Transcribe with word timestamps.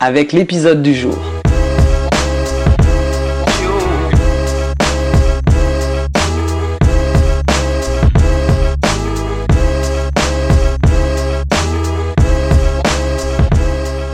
avec 0.00 0.32
l'épisode 0.32 0.80
du 0.80 0.94
jour. 0.94 1.18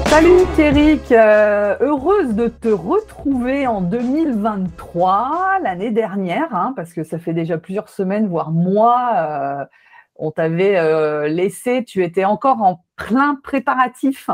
Salut 0.08 0.44
Thierry, 0.56 0.98
euh, 1.12 1.76
heureuse 1.80 2.34
de 2.34 2.48
te 2.48 2.68
retrouver 2.68 3.68
en 3.68 3.80
2023, 3.80 5.58
l'année 5.62 5.92
dernière, 5.92 6.52
hein, 6.52 6.72
parce 6.74 6.92
que 6.92 7.04
ça 7.04 7.20
fait 7.20 7.32
déjà 7.32 7.58
plusieurs 7.58 7.88
semaines, 7.90 8.26
voire 8.26 8.50
mois, 8.50 9.10
euh, 9.14 9.64
on 10.16 10.32
t'avait 10.32 10.78
euh, 10.78 11.28
laissé, 11.28 11.84
tu 11.84 12.02
étais 12.02 12.24
encore 12.24 12.62
en 12.62 12.84
plein 12.96 13.38
préparatif 13.44 14.30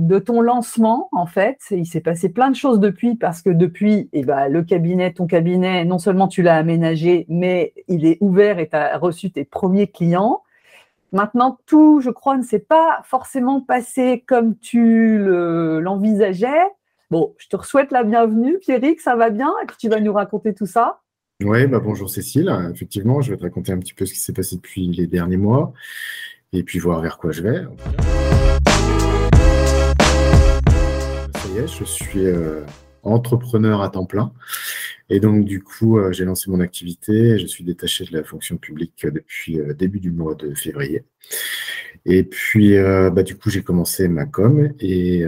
de 0.00 0.18
ton 0.18 0.40
lancement, 0.40 1.08
en 1.12 1.26
fait. 1.26 1.58
Il 1.70 1.86
s'est 1.86 2.00
passé 2.00 2.30
plein 2.30 2.50
de 2.50 2.56
choses 2.56 2.80
depuis, 2.80 3.16
parce 3.16 3.42
que 3.42 3.50
depuis, 3.50 4.08
eh 4.14 4.24
ben, 4.24 4.48
le 4.48 4.62
cabinet, 4.62 5.12
ton 5.12 5.26
cabinet, 5.26 5.84
non 5.84 5.98
seulement 5.98 6.26
tu 6.26 6.42
l'as 6.42 6.56
aménagé, 6.56 7.26
mais 7.28 7.74
il 7.86 8.06
est 8.06 8.16
ouvert 8.20 8.58
et 8.58 8.68
tu 8.68 8.76
as 8.76 8.96
reçu 8.96 9.30
tes 9.30 9.44
premiers 9.44 9.88
clients. 9.88 10.42
Maintenant, 11.12 11.58
tout, 11.66 12.00
je 12.00 12.08
crois, 12.08 12.38
ne 12.38 12.42
s'est 12.42 12.60
pas 12.60 13.02
forcément 13.04 13.60
passé 13.60 14.24
comme 14.26 14.56
tu 14.56 15.18
l'envisageais. 15.18 16.68
bon, 17.10 17.34
je 17.36 17.48
te 17.48 17.62
souhaite 17.62 17.92
la 17.92 18.02
bienvenue, 18.02 18.58
Pierrick, 18.58 19.00
ça 19.00 19.16
va 19.16 19.28
bien? 19.28 19.52
Et 19.62 19.66
puis 19.66 19.76
tu 19.78 19.88
vas 19.88 20.00
nous 20.00 20.12
raconter 20.12 20.54
tout 20.54 20.66
ça? 20.66 21.00
Oui, 21.42 21.66
bah 21.66 21.80
bonjour 21.80 22.08
Cécile. 22.08 22.54
Effectivement, 22.72 23.20
je 23.22 23.32
vais 23.32 23.36
te 23.36 23.42
raconter 23.42 23.72
un 23.72 23.78
petit 23.78 23.94
peu 23.94 24.06
ce 24.06 24.12
qui 24.12 24.20
s'est 24.20 24.32
passé 24.32 24.56
depuis 24.56 24.86
les 24.88 25.06
derniers 25.06 25.36
mois 25.36 25.72
et 26.52 26.62
puis 26.62 26.78
voir 26.78 27.00
vers 27.00 27.18
quoi 27.18 27.32
je 27.32 27.42
vais. 27.42 28.19
Je 31.56 31.84
suis 31.84 32.26
euh, 32.26 32.60
entrepreneur 33.02 33.82
à 33.82 33.90
temps 33.90 34.06
plein. 34.06 34.32
Et 35.08 35.18
donc, 35.18 35.44
du 35.44 35.62
coup, 35.62 35.98
euh, 35.98 36.12
j'ai 36.12 36.24
lancé 36.24 36.48
mon 36.48 36.60
activité. 36.60 37.40
Je 37.40 37.46
suis 37.46 37.64
détaché 37.64 38.04
de 38.04 38.16
la 38.16 38.22
fonction 38.22 38.56
publique 38.56 39.04
depuis 39.04 39.58
euh, 39.58 39.74
début 39.74 39.98
du 39.98 40.12
mois 40.12 40.36
de 40.36 40.54
février. 40.54 41.02
Et 42.06 42.22
puis, 42.22 42.76
bah, 42.78 43.22
du 43.22 43.36
coup, 43.36 43.50
j'ai 43.50 43.62
commencé 43.62 44.08
ma 44.08 44.24
com 44.24 44.72
et 44.78 45.22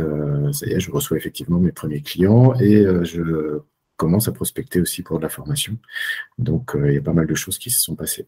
ça 0.52 0.66
y 0.66 0.72
est, 0.72 0.80
je 0.80 0.90
reçois 0.90 1.18
effectivement 1.18 1.58
mes 1.58 1.70
premiers 1.70 2.00
clients 2.00 2.54
et 2.54 2.86
je 3.02 3.60
commence 3.98 4.26
à 4.26 4.32
prospecter 4.32 4.80
aussi 4.80 5.02
pour 5.02 5.18
de 5.18 5.22
la 5.22 5.28
formation. 5.28 5.76
Donc, 6.38 6.72
il 6.74 6.94
y 6.94 6.96
a 6.96 7.02
pas 7.02 7.12
mal 7.12 7.26
de 7.26 7.34
choses 7.34 7.58
qui 7.58 7.68
se 7.70 7.82
sont 7.82 7.94
passées. 7.94 8.26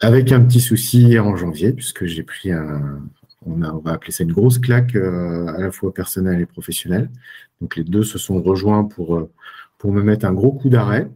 Avec 0.00 0.32
un 0.32 0.42
petit 0.42 0.60
souci 0.60 1.18
en 1.18 1.34
janvier, 1.34 1.72
puisque 1.72 2.04
j'ai 2.04 2.24
pris 2.24 2.52
un, 2.52 3.00
on, 3.46 3.78
va 3.78 3.92
appeler 3.92 4.12
ça 4.12 4.24
une 4.24 4.32
grosse 4.32 4.58
claque 4.58 4.96
euh, 4.96 5.46
à 5.48 5.60
la 5.60 5.70
fois 5.70 5.92
personnelle 5.94 6.40
et 6.40 6.46
professionnelle. 6.46 7.10
Donc 7.60 7.76
les 7.76 7.84
deux 7.84 8.02
se 8.02 8.18
sont 8.18 8.42
rejoints 8.42 8.84
pour, 8.84 9.16
euh, 9.16 9.30
pour 9.78 9.92
me 9.92 10.02
mettre 10.02 10.26
un 10.26 10.32
gros 10.32 10.52
coup 10.52 10.68
d'arrêt. 10.68 11.08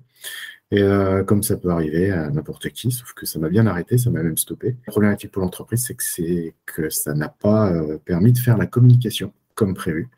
Et 0.73 0.83
euh, 0.83 1.25
comme 1.25 1.43
ça 1.43 1.57
peut 1.57 1.71
arriver 1.71 2.13
à 2.13 2.31
n'importe 2.31 2.69
qui, 2.71 2.93
sauf 2.93 3.13
que 3.15 3.27
ça 3.27 3.41
m'a 3.41 3.49
bien 3.49 3.67
arrêté, 3.67 3.99
ça 3.99 4.11
m'a 4.11 4.23
même 4.23 4.37
stoppé. 4.37 4.77
La 4.87 4.93
problématique 4.93 5.33
pour 5.33 5.43
l'entreprise, 5.43 5.85
c'est 5.85 5.95
que, 5.95 6.05
c'est 6.05 6.55
que 6.65 6.91
ça 6.91 7.13
n'a 7.13 7.29
pas 7.29 7.73
permis 8.05 8.33
de 8.33 8.39
faire 8.39 8.57
la 8.57 8.67
communication 8.67 9.33
comme 9.57 9.75
prévu. 9.75 10.09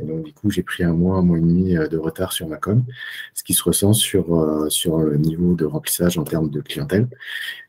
Et 0.00 0.04
donc, 0.04 0.24
du 0.24 0.32
coup, 0.32 0.50
j'ai 0.50 0.64
pris 0.64 0.82
un 0.82 0.94
mois, 0.94 1.18
un 1.18 1.22
mois 1.22 1.38
et 1.38 1.42
demi 1.42 1.74
de 1.74 1.96
retard 1.96 2.32
sur 2.32 2.48
ma 2.48 2.56
com, 2.56 2.82
ce 3.34 3.44
qui 3.44 3.54
se 3.54 3.62
ressent 3.62 3.92
sur, 3.92 4.66
sur 4.68 4.98
le 4.98 5.16
niveau 5.16 5.54
de 5.54 5.64
remplissage 5.64 6.18
en 6.18 6.24
termes 6.24 6.50
de 6.50 6.60
clientèle 6.60 7.06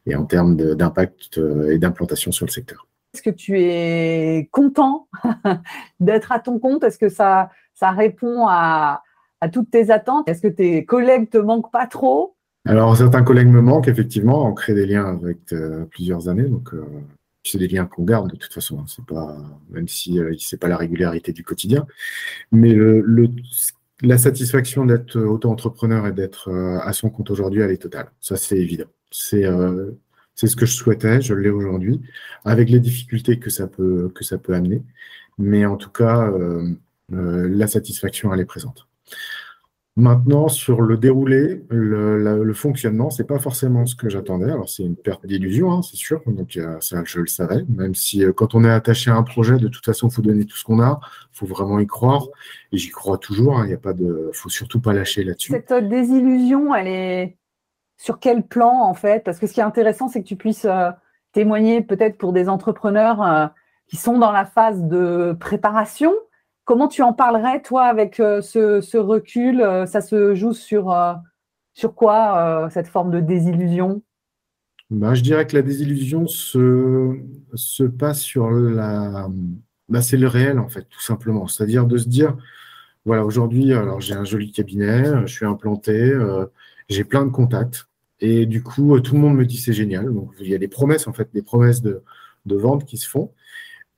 et 0.08 0.16
en 0.16 0.26
termes 0.26 0.56
d'impact 0.56 1.40
et 1.70 1.78
d'implantation 1.78 2.32
sur 2.32 2.48
le 2.48 2.52
secteur. 2.52 2.88
Est-ce 3.14 3.24
que 3.24 3.30
tu 3.30 3.60
es 3.60 4.48
content 4.52 5.10
d'être 6.00 6.32
à 6.32 6.40
ton 6.40 6.60
compte? 6.60 6.84
Est-ce 6.84 6.98
que 6.98 7.10
ça, 7.10 7.50
ça 7.74 7.92
répond 7.92 8.48
à, 8.48 9.04
toutes 9.52 9.70
tes 9.70 9.92
attentes? 9.92 10.30
Est-ce 10.30 10.42
que 10.42 10.48
tes 10.48 10.86
collègues 10.86 11.30
te 11.30 11.38
manquent 11.38 11.72
pas 11.72 11.88
trop? 11.88 12.36
Alors, 12.66 12.96
certains 12.96 13.24
collègues 13.24 13.50
me 13.50 13.62
manquent, 13.62 13.90
effectivement. 13.90 14.48
On 14.48 14.54
crée 14.54 14.74
des 14.74 14.86
liens 14.86 15.06
avec 15.06 15.52
euh, 15.52 15.86
plusieurs 15.86 16.30
années. 16.30 16.48
Donc, 16.48 16.74
euh, 16.74 16.86
c'est 17.44 17.58
des 17.58 17.68
liens 17.68 17.86
qu'on 17.86 18.04
garde 18.04 18.32
de 18.32 18.38
toute 18.38 18.54
façon. 18.54 18.80
Hein. 18.80 19.04
Pas, 19.08 19.36
même 19.72 19.90
si 19.90 20.18
euh, 20.18 20.34
c'est 20.40 20.60
pas 20.60 20.70
la 20.70 20.78
régularité 20.78 21.34
du 21.34 21.44
quotidien. 21.44 21.86
Mais 22.54 22.74
la 24.04 24.18
satisfaction 24.18 24.86
d'être 24.86 25.20
auto-entrepreneur 25.20 26.08
et 26.08 26.14
d'être 26.14 26.50
à 26.82 26.94
son 26.94 27.10
compte 27.10 27.30
aujourd'hui, 27.30 27.62
elle 27.62 27.72
est 27.72 27.82
totale. 27.82 28.10
Ça, 28.22 28.38
c'est 28.38 28.58
évident. 28.58 28.86
C'est 29.10 29.44
c'est 30.36 30.48
ce 30.48 30.56
que 30.56 30.66
je 30.66 30.74
souhaitais, 30.74 31.22
je 31.22 31.34
l'ai 31.34 31.50
aujourd'hui, 31.50 32.02
avec 32.46 32.70
les 32.70 32.80
difficultés 32.80 33.40
que 33.40 33.50
ça 33.50 33.68
peut, 33.68 34.12
amener. 34.50 34.84
Mais 35.38 35.66
en 35.66 35.78
tout 35.78 35.90
cas, 35.90 36.30
euh, 36.30 36.74
euh, 37.14 37.48
la 37.50 37.68
satisfaction, 37.68 38.34
elle 38.34 38.40
est 38.40 38.46
présente. 38.46 38.88
Maintenant, 39.98 40.48
sur 40.48 40.82
le 40.82 40.98
déroulé, 40.98 41.64
le, 41.70 42.44
le 42.44 42.54
fonctionnement, 42.54 43.10
c'est 43.10 43.26
pas 43.26 43.40
forcément 43.40 43.86
ce 43.86 43.94
que 43.94 44.10
j'attendais. 44.10 44.50
Alors, 44.50 44.70
c'est 44.70 44.84
une 44.84 44.96
perte 44.96 45.26
d'illusion, 45.26 45.74
hein, 45.74 45.82
c'est 45.82 45.98
sûr. 45.98 46.22
Donc, 46.28 46.58
ça, 46.80 47.04
je 47.04 47.20
le 47.20 47.28
savais. 47.28 47.66
Même 47.68 47.94
si, 47.94 48.24
euh, 48.24 48.32
quand 48.32 48.56
on 48.56 48.64
est 48.64 48.72
attaché 48.72 49.12
à 49.12 49.18
un 49.18 49.24
projet, 49.24 49.58
de 49.58 49.68
toute 49.68 49.84
façon, 49.84 50.08
il 50.08 50.14
faut 50.14 50.22
donner 50.22 50.46
tout 50.46 50.56
ce 50.56 50.64
qu'on 50.64 50.80
a. 50.80 51.02
Il 51.34 51.38
faut 51.38 51.46
vraiment 51.46 51.78
y 51.80 51.88
croire. 51.88 52.30
Et 52.72 52.78
j'y 52.78 52.90
crois 52.90 53.18
toujours. 53.18 53.66
Il 53.66 53.74
hein, 53.74 53.78
pas 53.78 53.92
de, 53.92 54.30
faut 54.34 54.48
surtout 54.48 54.80
pas 54.80 54.94
lâcher 54.94 55.26
là-dessus. 55.26 55.52
Cette 55.52 55.90
désillusion, 55.90 56.74
elle 56.74 56.88
est, 56.88 57.38
sur 58.02 58.20
quel 58.20 58.42
plan 58.42 58.82
en 58.82 58.96
fait? 58.96 59.24
Parce 59.24 59.38
que 59.38 59.46
ce 59.46 59.54
qui 59.54 59.60
est 59.60 59.64
intéressant, 59.64 60.08
c'est 60.08 60.24
que 60.24 60.28
tu 60.28 60.36
puisses 60.36 60.66
euh, 60.66 60.90
témoigner 61.34 61.84
peut-être 61.84 62.18
pour 62.18 62.34
des 62.34 62.50
entrepreneurs 62.50 63.22
euh, 63.22 63.46
qui 63.86 63.96
sont 63.96 64.18
dans 64.18 64.32
la 64.32 64.44
phase 64.44 64.82
de 64.86 65.38
préparation. 65.40 66.12
Comment 66.64 66.88
tu 66.88 67.04
en 67.04 67.14
parlerais, 67.14 67.62
toi, 67.62 67.84
avec 67.84 68.20
euh, 68.20 68.42
ce, 68.42 68.98
recul? 68.98 69.64
Ça 69.86 70.02
se 70.02 70.34
joue 70.34 70.54
sur, 70.54 70.86
quoi, 71.96 72.70
cette 72.72 72.88
forme 72.88 73.12
de 73.12 73.20
désillusion? 73.20 74.02
Bah, 74.90 75.14
Je 75.14 75.22
dirais 75.22 75.46
que 75.46 75.56
la 75.56 75.62
désillusion 75.62 76.26
se, 76.26 77.20
se 77.54 77.84
passe 77.84 78.22
sur 78.22 78.50
la... 78.50 79.28
Bah, 79.90 80.02
c'est 80.02 80.18
le 80.18 80.28
réel, 80.28 80.58
en 80.58 80.70
fait, 80.70 80.88
tout 80.90 81.02
simplement. 81.02 81.46
C'est-à-dire 81.46 81.86
de 81.86 81.98
se 81.98 82.10
dire, 82.10 82.36
voilà, 83.06 83.26
aujourd'hui, 83.26 83.74
alors 83.74 84.02
j'ai 84.02 84.16
un 84.16 84.24
joli 84.24 84.52
cabinet, 84.52 85.04
je 85.28 85.32
suis 85.32 85.46
implanté, 85.46 86.18
j'ai 86.90 87.04
plein 87.04 87.26
de 87.26 87.32
contacts. 87.32 87.86
Et 88.22 88.46
du 88.46 88.64
coup, 88.64 88.96
euh, 88.96 89.02
tout 89.02 89.16
le 89.16 89.22
monde 89.22 89.36
me 89.36 89.46
dit 89.46 89.58
c'est 89.58 89.74
génial. 89.74 90.14
Donc, 90.14 90.32
il 90.40 90.48
y 90.48 90.56
a 90.56 90.60
des 90.60 90.68
promesses, 90.68 91.08
en 91.08 91.14
fait, 91.14 91.30
des 91.34 91.42
promesses 91.42 91.82
de, 91.82 92.04
vente 92.46 92.86
qui 92.86 92.98
se 92.98 93.10
font. 93.10 93.34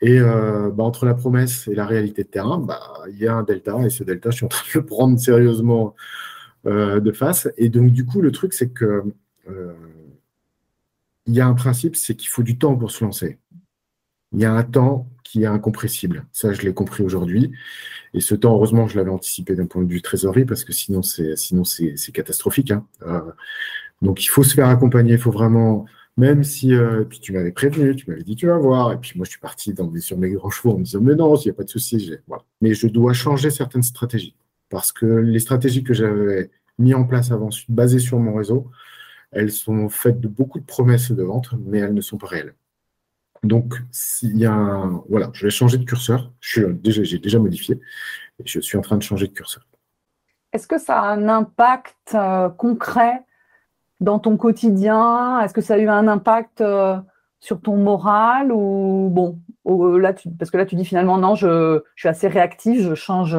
Et 0.01 0.19
euh, 0.19 0.71
bah, 0.71 0.83
entre 0.83 1.05
la 1.05 1.13
promesse 1.15 1.67
et 1.67 1.75
la 1.75 1.85
réalité 1.85 2.23
de 2.23 2.29
terrain, 2.29 2.57
bah, 2.59 2.81
il 3.09 3.17
y 3.17 3.27
a 3.27 3.35
un 3.35 3.43
delta. 3.43 3.77
Et 3.85 3.89
ce 3.89 4.03
delta, 4.03 4.31
je 4.31 4.37
suis 4.37 4.45
en 4.45 4.49
train 4.49 4.65
de 4.73 4.79
le 4.79 4.85
prendre 4.85 5.19
sérieusement 5.19 5.95
euh, 6.65 6.99
de 6.99 7.11
face. 7.11 7.49
Et 7.57 7.69
donc, 7.69 7.91
du 7.91 8.05
coup, 8.05 8.21
le 8.21 8.31
truc, 8.31 8.53
c'est 8.53 8.69
que 8.69 9.03
il 11.25 11.33
y 11.33 11.41
a 11.41 11.47
un 11.47 11.53
principe, 11.53 11.95
c'est 11.95 12.15
qu'il 12.15 12.29
faut 12.29 12.43
du 12.43 12.57
temps 12.57 12.75
pour 12.75 12.91
se 12.91 13.03
lancer. 13.03 13.39
Il 14.33 14.39
y 14.39 14.45
a 14.45 14.53
un 14.53 14.63
temps 14.63 15.09
qui 15.23 15.43
est 15.43 15.47
incompressible. 15.47 16.25
Ça, 16.31 16.53
je 16.53 16.61
l'ai 16.61 16.73
compris 16.73 17.03
aujourd'hui. 17.03 17.51
Et 18.13 18.21
ce 18.21 18.35
temps, 18.35 18.53
heureusement, 18.53 18.87
je 18.87 18.97
l'avais 18.97 19.09
anticipé 19.09 19.55
d'un 19.55 19.65
point 19.67 19.81
de 19.81 19.89
vue 19.89 20.01
trésorerie, 20.01 20.45
parce 20.45 20.63
que 20.63 20.73
sinon, 20.73 21.01
c'est 21.01 21.35
sinon 21.35 21.63
c'est 21.63 22.11
catastrophique. 22.13 22.71
Hein. 22.71 22.85
Donc 24.03 24.23
il 24.23 24.27
faut 24.27 24.43
se 24.43 24.53
faire 24.53 24.67
accompagner, 24.67 25.13
il 25.13 25.19
faut 25.19 25.31
vraiment, 25.31 25.85
même 26.17 26.43
si, 26.43 26.73
euh, 26.73 27.05
tu 27.05 27.31
m'avais 27.33 27.51
prévenu, 27.51 27.95
tu 27.95 28.09
m'avais 28.09 28.23
dit 28.23 28.35
tu 28.35 28.47
vas 28.47 28.57
voir, 28.57 28.91
et 28.91 28.97
puis 28.97 29.13
moi 29.15 29.25
je 29.25 29.31
suis 29.31 29.39
parti 29.39 29.73
sur 29.99 30.17
mes 30.17 30.29
grands 30.29 30.49
chevaux 30.49 30.73
en 30.73 30.79
me 30.79 30.83
disant 30.83 30.99
mais 31.01 31.15
non, 31.15 31.35
il 31.35 31.47
n'y 31.47 31.51
a 31.51 31.53
pas 31.53 31.63
de 31.63 31.69
souci, 31.69 32.13
voilà. 32.27 32.43
mais 32.61 32.73
je 32.73 32.87
dois 32.87 33.13
changer 33.13 33.49
certaines 33.49 33.83
stratégies 33.83 34.35
parce 34.69 34.91
que 34.91 35.05
les 35.05 35.39
stratégies 35.39 35.83
que 35.83 35.93
j'avais 35.93 36.51
mis 36.79 36.93
en 36.93 37.05
place 37.05 37.31
avant, 37.31 37.49
basées 37.69 37.99
sur 37.99 38.19
mon 38.19 38.35
réseau, 38.35 38.69
elles 39.31 39.51
sont 39.51 39.89
faites 39.89 40.19
de 40.19 40.27
beaucoup 40.27 40.59
de 40.59 40.65
promesses 40.65 41.11
de 41.11 41.23
vente, 41.23 41.49
mais 41.65 41.79
elles 41.79 41.93
ne 41.93 42.01
sont 42.01 42.17
pas 42.17 42.27
réelles. 42.27 42.55
Donc, 43.43 43.75
s'il 43.91 44.37
y 44.37 44.45
a 44.45 44.89
voilà, 45.09 45.29
je 45.33 45.45
vais 45.45 45.51
changer 45.51 45.77
de 45.77 45.83
curseur. 45.83 46.31
Je 46.39 46.65
déjà, 46.65 47.03
j'ai 47.03 47.19
déjà 47.19 47.39
modifié 47.39 47.79
et 48.39 48.43
je 48.45 48.59
suis 48.59 48.77
en 48.77 48.81
train 48.81 48.97
de 48.97 49.03
changer 49.03 49.27
de 49.27 49.33
curseur. 49.33 49.65
Est-ce 50.53 50.67
que 50.67 50.77
ça 50.77 51.01
a 51.01 51.13
un 51.13 51.27
impact 51.27 52.15
euh, 52.15 52.49
concret 52.49 53.21
dans 54.03 54.19
ton 54.19 54.37
quotidien 54.37 55.39
Est-ce 55.41 55.53
que 55.53 55.61
ça 55.61 55.75
a 55.75 55.77
eu 55.77 55.87
un 55.87 56.07
impact 56.07 56.61
euh, 56.61 56.97
sur 57.39 57.61
ton 57.61 57.77
moral 57.77 58.51
ou 58.51 59.09
bon, 59.11 59.39
là, 59.99 60.13
parce 60.37 60.51
que 60.51 60.57
là, 60.57 60.65
tu 60.65 60.75
dis 60.75 60.85
finalement, 60.85 61.17
non, 61.17 61.35
je, 61.35 61.81
suis 61.95 62.09
assez 62.09 62.27
réactif, 62.27 62.81
je 62.81 62.95
change 62.95 63.35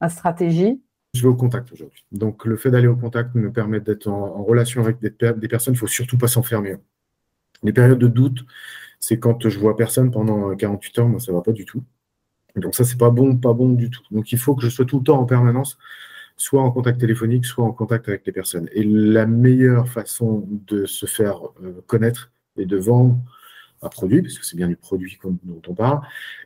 ma 0.00 0.08
stratégie 0.08 0.80
Je 1.14 1.22
vais 1.22 1.28
au 1.28 1.34
contact 1.34 1.72
aujourd'hui. 1.72 2.04
Donc, 2.12 2.44
le 2.44 2.56
fait 2.56 2.70
d'aller 2.70 2.86
au 2.86 2.96
contact 2.96 3.34
me 3.34 3.50
permet 3.52 3.80
d'être 3.80 4.08
en, 4.08 4.42
relation 4.44 4.80
avec 4.82 5.00
des, 5.00 5.10
des 5.10 5.48
personnes. 5.48 5.74
Il 5.74 5.78
faut 5.78 5.86
surtout 5.86 6.18
pas 6.18 6.28
s'enfermer. 6.28 6.76
Les 7.62 7.72
périodes 7.72 7.98
de 7.98 8.08
doute, 8.08 8.44
c'est 9.00 9.18
quand 9.18 9.48
je 9.48 9.58
vois 9.58 9.76
personne 9.76 10.10
pendant 10.10 10.54
48 10.54 10.98
heures, 10.98 11.08
moi, 11.08 11.20
ça 11.20 11.32
va 11.32 11.40
pas 11.40 11.52
du 11.52 11.64
tout. 11.64 11.82
Donc, 12.56 12.74
ça, 12.74 12.84
c'est 12.84 12.98
pas 12.98 13.10
bon, 13.10 13.36
pas 13.36 13.52
bon 13.52 13.70
du 13.70 13.90
tout. 13.90 14.02
Donc, 14.10 14.32
il 14.32 14.38
faut 14.38 14.54
que 14.54 14.62
je 14.62 14.68
sois 14.68 14.84
tout 14.84 14.98
le 14.98 15.04
temps 15.04 15.18
en 15.18 15.24
permanence, 15.24 15.78
soit 16.36 16.62
en 16.62 16.70
contact 16.70 17.00
téléphonique, 17.00 17.44
soit 17.44 17.64
en 17.64 17.72
contact 17.72 18.08
avec 18.08 18.26
les 18.26 18.32
personnes. 18.32 18.68
Et 18.72 18.84
la 18.84 19.26
meilleure 19.26 19.88
façon 19.88 20.46
de 20.48 20.86
se 20.86 21.06
faire 21.06 21.38
euh, 21.62 21.82
connaître 21.86 22.32
et 22.56 22.66
de 22.66 22.76
vendre 22.76 23.18
un 23.82 23.88
produit, 23.88 24.22
parce 24.22 24.38
que 24.38 24.46
c'est 24.46 24.56
bien 24.56 24.68
du 24.68 24.76
produit 24.76 25.18
dont 25.22 25.62
on 25.68 25.74
parle, 25.74 26.00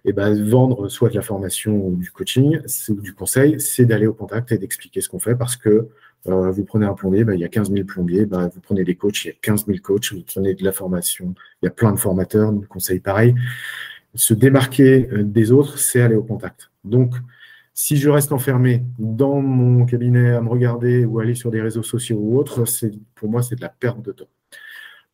et 0.05 0.13
ben 0.13 0.43
vendre 0.43 0.89
soit 0.89 1.09
de 1.09 1.15
la 1.15 1.23
formation 1.23 1.87
ou 1.87 1.97
du 1.97 2.11
coaching, 2.11 2.59
ou 2.89 3.01
du 3.01 3.15
conseil, 3.15 3.61
c'est 3.61 3.85
d'aller 3.85 4.07
au 4.07 4.15
contact 4.15 4.51
et 4.53 4.59
d'expliquer 4.59 5.01
ce 5.01 5.09
qu'on 5.09 5.21
fait 5.21 5.37
parce 5.37 5.57
que 5.57 5.89
euh, 6.27 6.51
vous 6.51 6.65
prenez 6.65 6.87
un 6.87 6.95
plombier, 6.95 7.25
ben, 7.25 7.35
il 7.35 7.41
y 7.41 7.45
a 7.45 7.49
15 7.49 7.71
000 7.71 7.85
plombiers, 7.85 8.27
ben, 8.27 8.49
vous 8.49 8.61
prenez 8.61 8.85
des 8.85 8.97
coachs, 8.97 9.25
il 9.25 9.29
y 9.29 9.31
a 9.31 9.35
15 9.41 9.67
000 9.67 9.79
coachs, 9.83 10.13
vous 10.13 10.23
prenez 10.23 10.55
de 10.55 10.65
la 10.65 10.73
formation, 10.73 11.35
il 11.63 11.67
y 11.67 11.69
a 11.69 11.71
plein 11.71 11.93
de 11.93 11.99
formateurs, 11.99 12.53
du 12.53 12.67
conseil 12.67 13.01
pareil. 13.01 13.35
Se 14.15 14.35
démarquer 14.35 15.09
euh, 15.13 15.23
des 15.23 15.53
autres, 15.53 15.79
c'est 15.79 16.01
aller 16.01 16.17
au 16.17 16.25
contact. 16.25 16.71
Donc, 16.85 17.15
si 17.81 17.97
je 17.97 18.11
reste 18.11 18.33
enfermé 18.33 18.83
dans 18.99 19.41
mon 19.41 19.87
cabinet 19.87 20.31
à 20.31 20.41
me 20.41 20.49
regarder 20.49 21.05
ou 21.05 21.21
aller 21.21 21.37
sur 21.37 21.53
des 21.53 21.63
réseaux 21.63 21.85
sociaux 21.85 22.19
ou 22.21 22.37
autres, 22.37 22.65
pour 23.15 23.31
moi, 23.31 23.41
c'est 23.41 23.55
de 23.55 23.61
la 23.61 23.69
perte 23.69 24.03
de 24.03 24.11
temps. 24.11 24.27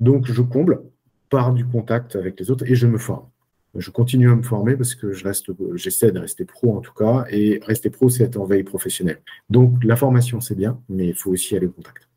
Donc, 0.00 0.24
je 0.24 0.40
comble 0.40 0.80
par 1.28 1.52
du 1.52 1.66
contact 1.66 2.16
avec 2.16 2.40
les 2.40 2.50
autres 2.50 2.64
et 2.66 2.74
je 2.74 2.86
me 2.86 2.96
forme. 2.96 3.28
Je 3.74 3.90
continue 3.90 4.30
à 4.30 4.34
me 4.34 4.42
former 4.42 4.76
parce 4.76 4.94
que 4.94 5.12
je 5.12 5.24
reste, 5.24 5.50
j'essaie 5.74 6.10
de 6.10 6.18
rester 6.18 6.46
pro 6.46 6.74
en 6.74 6.80
tout 6.80 6.94
cas, 6.94 7.26
et 7.28 7.60
rester 7.66 7.90
pro, 7.90 8.08
c'est 8.08 8.24
être 8.24 8.38
en 8.38 8.46
veille 8.46 8.64
professionnelle. 8.64 9.20
Donc 9.50 9.84
la 9.84 9.94
formation, 9.94 10.40
c'est 10.40 10.54
bien, 10.54 10.80
mais 10.88 11.08
il 11.08 11.14
faut 11.14 11.32
aussi 11.32 11.54
aller 11.54 11.66
au 11.66 11.72
contact. 11.72 12.08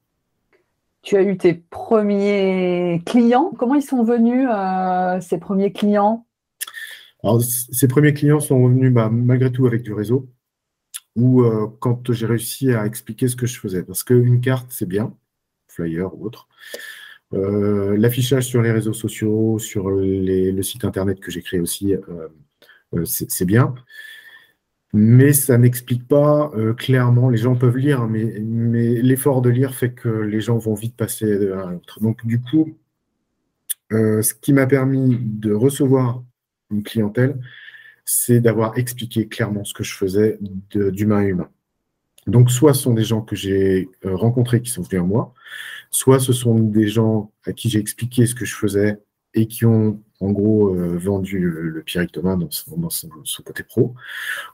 Tu 1.02 1.18
as 1.18 1.24
eu 1.24 1.36
tes 1.36 1.56
premiers 1.56 3.02
clients? 3.06 3.52
Comment 3.58 3.76
ils 3.76 3.82
sont 3.82 4.06
venus, 4.06 4.48
euh, 4.50 5.20
ces 5.20 5.40
premiers 5.40 5.74
clients? 5.74 6.26
Alors, 7.22 7.42
ces 7.42 7.90
premiers 7.90 8.14
clients 8.14 8.40
sont 8.40 8.66
venus 8.70 8.94
bah, 8.94 9.10
malgré 9.12 9.52
tout 9.52 9.68
avec 9.68 9.82
du 9.82 9.92
réseau, 9.92 10.30
ou 11.18 11.42
euh, 11.42 11.68
quand 11.80 12.14
j'ai 12.14 12.28
réussi 12.28 12.72
à 12.72 12.86
expliquer 12.86 13.28
ce 13.28 13.36
que 13.36 13.48
je 13.48 13.60
faisais. 13.60 13.84
Parce 13.84 14.04
qu'une 14.04 14.40
carte, 14.40 14.68
c'est 14.70 14.88
bien, 14.88 15.14
flyer 15.68 16.16
ou 16.16 16.26
autre. 16.26 16.48
Euh, 17.34 17.98
l'affichage 17.98 18.46
sur 18.46 18.62
les 18.62 18.72
réseaux 18.72 18.94
sociaux, 18.94 19.60
sur 19.60 19.90
le 19.90 20.62
site 20.62 20.86
internet 20.86 21.20
que 21.20 21.32
j'ai 21.32 21.42
créé 21.42 21.60
aussi, 21.60 21.94
euh, 21.94 23.06
c'est 23.06 23.46
bien. 23.46 23.74
Mais 24.94 25.34
ça 25.34 25.58
n'explique 25.58 26.08
pas 26.08 26.52
clairement, 26.78 27.30
les 27.30 27.38
gens 27.38 27.56
peuvent 27.56 27.76
lire, 27.78 28.02
hein, 28.02 28.08
mais, 28.10 28.40
mais 28.42 29.02
l'effort 29.02 29.42
de 29.42 29.50
lire 29.50 29.76
fait 29.76 29.92
que 29.92 30.08
les 30.08 30.40
gens 30.40 30.58
vont 30.58 30.76
vite 30.76 30.96
passer 30.96 31.52
à 31.52 31.72
l'autre. 31.72 32.00
Donc 32.00 32.26
du 32.26 32.40
coup, 32.40 32.78
ce 33.92 34.34
qui 34.34 34.54
m'a 34.54 34.66
permis 34.66 35.18
de 35.22 35.54
recevoir 35.54 36.24
une 36.72 36.84
clientèle, 36.84 37.38
c'est 38.10 38.40
d'avoir 38.40 38.78
expliqué 38.78 39.28
clairement 39.28 39.64
ce 39.64 39.76
que 39.76 39.84
je 39.84 39.94
faisais 39.94 40.40
d'humain 40.72 41.18
à 41.18 41.24
humain. 41.26 41.50
Donc, 42.26 42.52
soit 42.52 42.74
ce 42.74 42.82
sont 42.82 42.94
des 42.94 43.04
gens 43.04 43.22
que 43.22 43.36
j'ai 43.36 43.88
rencontrés 44.04 44.62
qui 44.62 44.70
sont 44.70 44.82
venus 44.82 45.02
à 45.02 45.06
moi, 45.06 45.34
Soit 45.92 46.20
ce 46.20 46.34
sont 46.34 46.56
des 46.56 46.88
gens 46.88 47.32
à 47.46 47.54
qui 47.54 47.70
j'ai 47.70 47.80
expliqué 47.80 48.26
ce 48.26 48.36
que 48.36 48.46
je 48.46 48.56
faisais 48.56 49.00
et 49.34 49.48
qui 49.48 49.66
ont 49.66 50.02
en 50.20 50.32
gros 50.32 50.74
euh, 50.74 50.98
vendu 50.98 51.40
le, 51.40 51.84
Pierrick 51.84 52.12
Thomas 52.12 52.36
dans, 52.36 52.50
son, 52.50 53.44
côté 53.44 53.64
pro, 53.64 53.94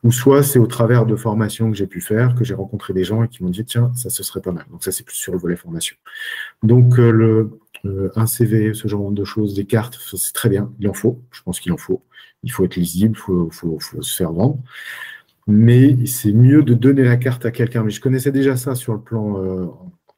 ou 0.04 0.12
soit 0.12 0.44
c'est 0.44 0.60
au 0.60 0.68
travers 0.68 1.06
de 1.06 1.16
formations 1.16 1.72
que 1.72 1.78
j'ai 1.78 1.88
pu 1.88 2.02
faire, 2.02 2.36
que 2.36 2.44
j'ai 2.44 2.54
rencontré 2.54 2.94
des 2.94 3.06
gens 3.06 3.24
et 3.24 3.30
qui 3.30 3.44
m'ont 3.44 3.50
dit 3.50 3.64
tiens, 3.64 3.92
ça 3.96 4.10
ce 4.10 4.24
serait 4.24 4.42
pas 4.42 4.52
mal. 4.52 4.66
Donc 4.72 4.84
ça 4.84 4.92
c'est 4.92 5.06
plus 5.06 5.16
sur 5.16 5.32
le 5.32 5.40
volet 5.40 5.56
formation. 5.56 5.96
Donc 6.64 7.00
euh, 7.00 7.12
le, 7.12 7.26
euh, 7.26 7.60
un 7.86 8.28
CV, 8.28 8.74
ce 8.74 8.88
genre 8.88 9.12
de 9.12 9.24
choses, 9.26 9.54
des 9.54 9.66
cartes, 9.66 10.00
c'est 10.16 10.34
très 10.34 10.50
bien, 10.50 10.72
il 10.80 10.88
en 10.88 10.94
faut, 10.94 11.22
je 11.32 11.42
pense 11.42 11.60
qu'il 11.60 11.72
en 11.72 11.78
faut. 11.78 12.02
Il 12.44 12.52
faut 12.52 12.66
être 12.66 12.76
lisible, 12.76 13.16
il 13.18 13.52
faut, 13.52 13.80
se 13.80 14.16
faire 14.16 14.32
vendre. 14.32 14.60
Mais 15.48 16.06
c'est 16.06 16.34
mieux 16.34 16.64
de 16.64 16.74
donner 16.74 17.04
la 17.04 17.18
carte 17.18 17.46
à 17.46 17.52
quelqu'un. 17.52 17.84
Mais 17.84 17.92
je 17.92 18.02
connaissais 18.02 18.32
déjà 18.32 18.56
ça 18.56 18.76
sur 18.76 18.94
le 18.94 19.02
plan 19.02 19.74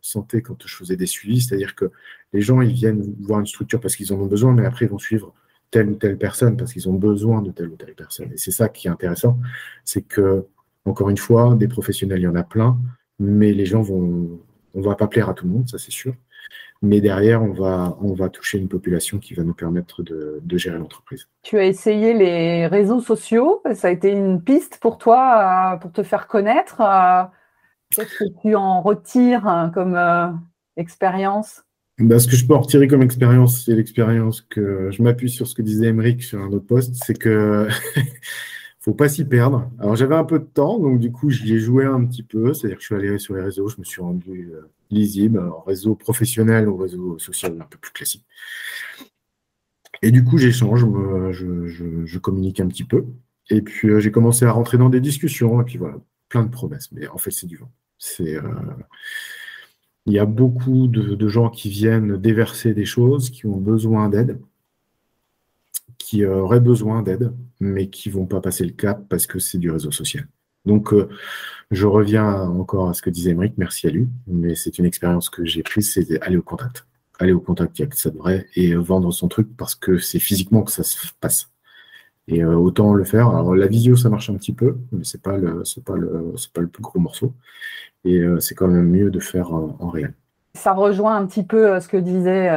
santé 0.06 0.42
quand 0.42 0.56
je 0.66 0.76
faisais 0.76 0.96
des 0.96 1.08
suivis, 1.08 1.42
c'est-à-dire 1.42 1.76
que 1.76 1.92
les 2.34 2.42
gens, 2.42 2.62
ils 2.62 2.74
viennent 2.74 3.16
voir 3.22 3.40
une 3.40 3.46
structure 3.46 3.80
parce 3.80 3.96
qu'ils 3.96 4.14
en 4.14 4.18
ont 4.18 4.28
besoin, 4.28 4.54
mais 4.54 4.66
après, 4.66 4.86
ils 4.86 4.92
vont 4.92 5.00
suivre 5.00 5.34
telle 5.72 5.90
ou 5.90 5.96
telle 5.96 6.18
personne 6.18 6.58
parce 6.58 6.74
qu'ils 6.74 6.88
ont 6.90 6.94
besoin 6.94 7.42
de 7.42 7.52
telle 7.52 7.70
ou 7.70 7.76
telle 7.76 7.96
personne. 7.96 8.32
Et 8.32 8.38
c'est 8.38 8.52
ça 8.52 8.70
qui 8.70 8.88
est 8.88 8.92
intéressant, 8.92 9.40
c'est 9.84 10.04
que, 10.04 10.46
encore 10.86 11.10
une 11.10 11.18
fois, 11.18 11.56
des 11.56 11.68
professionnels, 11.68 12.20
il 12.20 12.24
y 12.24 12.28
en 12.28 12.36
a 12.36 12.44
plein, 12.44 12.78
mais 13.20 13.52
les 13.54 13.66
gens 13.66 13.82
vont, 13.82 14.40
on 14.74 14.82
va 14.82 14.96
pas 14.96 15.08
plaire 15.08 15.30
à 15.30 15.34
tout 15.34 15.46
le 15.46 15.52
monde, 15.52 15.68
ça 15.68 15.78
c'est 15.78 15.92
sûr. 15.92 16.14
Mais 16.82 17.02
derrière, 17.02 17.42
on 17.42 17.52
va, 17.52 17.98
on 18.02 18.14
va 18.14 18.30
toucher 18.30 18.58
une 18.58 18.68
population 18.68 19.18
qui 19.18 19.34
va 19.34 19.44
nous 19.44 19.54
permettre 19.54 20.04
de, 20.04 20.40
de 20.44 20.58
gérer 20.58 20.78
l'entreprise. 20.78 21.28
Tu 21.42 21.58
as 21.58 21.66
essayé 21.66 22.14
les 22.14 22.68
réseaux 22.68 23.00
sociaux, 23.00 23.62
ça 23.74 23.88
a 23.88 23.92
été 23.92 24.12
une 24.12 24.42
piste 24.42 24.80
pour 24.82 24.98
toi, 24.98 25.74
euh, 25.74 25.78
pour 25.78 25.92
te 25.92 26.04
faire 26.04 26.28
connaître. 26.28 26.82
Euh, 26.82 27.24
Qu'est-ce 27.92 28.20
que 28.20 28.42
tu 28.42 28.56
en 28.56 28.82
retires 28.82 29.48
hein, 29.48 29.72
comme 29.74 29.96
euh, 29.96 30.28
expérience? 30.76 31.64
Bah, 31.98 32.20
Ce 32.20 32.28
que 32.28 32.36
je 32.36 32.46
peux 32.46 32.54
en 32.54 32.62
retirer 32.62 32.88
comme 32.88 33.02
expérience, 33.02 33.64
c'est 33.66 33.74
l'expérience 33.74 34.42
que 34.42 34.90
je 34.92 35.02
m'appuie 35.02 35.30
sur 35.30 35.48
ce 35.48 35.56
que 35.56 35.62
disait 35.62 35.88
Emeric 35.88 36.24
sur 36.24 36.42
un 36.42 36.52
autre 36.52 36.66
poste, 36.68 36.96
c'est 37.06 37.18
que 37.18 37.68
faut 38.86 38.94
pas 38.94 39.10
s'y 39.10 39.26
perdre. 39.26 39.72
Alors 39.80 39.96
j'avais 39.96 40.14
un 40.14 40.24
peu 40.24 40.38
de 40.38 40.46
temps, 40.46 40.78
donc 40.78 41.00
du 41.00 41.12
coup 41.12 41.32
j'y 41.32 41.56
ai 41.56 41.60
joué 41.60 41.86
un 41.86 42.06
petit 42.06 42.22
peu, 42.22 42.54
c'est-à-dire 42.54 42.78
que 42.78 42.84
je 42.84 42.86
suis 42.86 42.96
allé 42.96 43.18
sur 43.18 43.34
les 43.34 43.42
réseaux, 43.42 43.68
je 43.68 43.78
me 43.80 43.84
suis 43.84 44.00
rendu 44.00 44.52
euh, 44.54 44.70
lisible, 44.92 45.40
en 45.40 45.62
réseau 45.62 45.96
professionnel 45.96 46.70
ou 46.70 46.78
réseau 46.78 47.18
social 47.18 47.60
un 47.60 47.66
peu 47.66 47.80
plus 47.80 47.92
classique. 47.92 48.24
Et 50.04 50.12
du 50.12 50.24
coup 50.24 50.38
j'échange, 50.38 50.82
je, 51.32 52.18
communique 52.20 52.60
un 52.60 52.68
petit 52.68 52.84
peu. 52.84 53.06
Et 53.50 53.64
puis 53.64 53.90
euh, 53.90 54.00
j'ai 54.00 54.12
commencé 54.12 54.46
à 54.46 54.52
rentrer 54.52 54.78
dans 54.78 54.90
des 54.90 55.02
discussions, 55.02 55.60
et 55.62 55.64
puis 55.64 55.80
voilà, 55.80 55.98
plein 56.30 56.44
de 56.44 56.52
promesses, 56.52 56.92
mais 56.92 57.08
en 57.08 57.18
fait 57.18 57.32
c'est 57.32 57.48
du 57.48 57.58
vent. 57.58 57.72
C'est, 57.98 58.36
euh, 58.36 58.44
il 60.06 60.14
y 60.14 60.20
a 60.20 60.26
beaucoup 60.26 60.88
de, 60.88 61.28
gens 61.28 61.50
qui 61.50 61.70
viennent 61.70 62.18
déverser 62.18 62.76
des 62.76 62.86
choses, 62.86 63.32
qui 63.32 63.48
ont 63.48 63.58
besoin 63.58 64.10
d'aide, 64.10 64.40
qui 66.06 66.24
auraient 66.24 66.60
besoin 66.60 67.02
d'aide, 67.02 67.34
mais 67.60 67.90
qui 67.90 68.12
vont 68.12 68.28
pas 68.28 68.40
passer 68.40 68.64
le 68.64 68.74
cap 68.74 69.10
parce 69.10 69.26
que 69.26 69.40
c'est 69.40 69.58
du 69.58 69.72
réseau 69.72 69.90
social. 69.90 70.28
Donc, 70.64 70.94
euh, 70.94 71.10
je 71.72 71.88
reviens 71.88 72.48
encore 72.48 72.90
à 72.90 72.94
ce 72.94 73.02
que 73.02 73.10
disait 73.10 73.32
Emmerich, 73.32 73.56
merci 73.58 73.88
à 73.88 73.90
lui, 73.90 74.08
mais 74.28 74.54
c'est 74.54 74.78
une 74.78 74.86
expérience 74.86 75.32
que 75.32 75.44
j'ai 75.46 75.64
prise, 75.64 75.92
c'est 75.92 76.08
d'aller 76.08 76.38
au 76.38 76.44
contact. 76.44 76.86
Aller 77.18 77.34
au 77.34 77.40
contact, 77.40 77.80
il 77.80 77.82
y 77.82 77.86
a 77.86 77.88
que 77.88 77.98
ça 77.98 78.12
de 78.12 78.20
vrai, 78.20 78.46
et 78.56 78.76
vendre 78.76 79.12
son 79.12 79.28
truc 79.28 79.48
parce 79.58 79.74
que 79.74 79.98
c'est 79.98 80.20
physiquement 80.20 80.62
que 80.62 80.72
ça 80.72 80.84
se 80.84 81.08
passe. 81.20 81.50
Et 82.28 82.44
euh, 82.44 82.54
autant 82.54 82.94
le 82.94 83.04
faire. 83.04 83.30
Alors 83.30 83.56
la 83.56 83.66
visio, 83.66 83.96
ça 83.96 84.10
marche 84.10 84.30
un 84.30 84.36
petit 84.36 84.54
peu, 84.54 84.78
mais 84.92 85.04
c'est 85.04 85.22
pas 85.24 85.32
pas 85.34 85.96
le, 85.96 86.36
pas 86.54 86.62
le 86.62 86.68
plus 86.68 86.84
gros 86.84 87.00
morceau. 87.00 87.34
Et 88.04 88.20
euh, 88.20 88.40
c'est 88.40 88.54
quand 88.54 88.68
même 88.68 88.90
mieux 88.90 89.10
de 89.10 89.20
faire 89.20 89.54
en 89.54 89.90
réel. 89.90 90.14
Ça 90.54 90.74
rejoint 90.74 91.16
un 91.16 91.26
petit 91.26 91.44
peu 91.44 91.74
euh, 91.74 91.80
ce 91.80 91.88
que 91.88 91.98
disait 91.98 92.50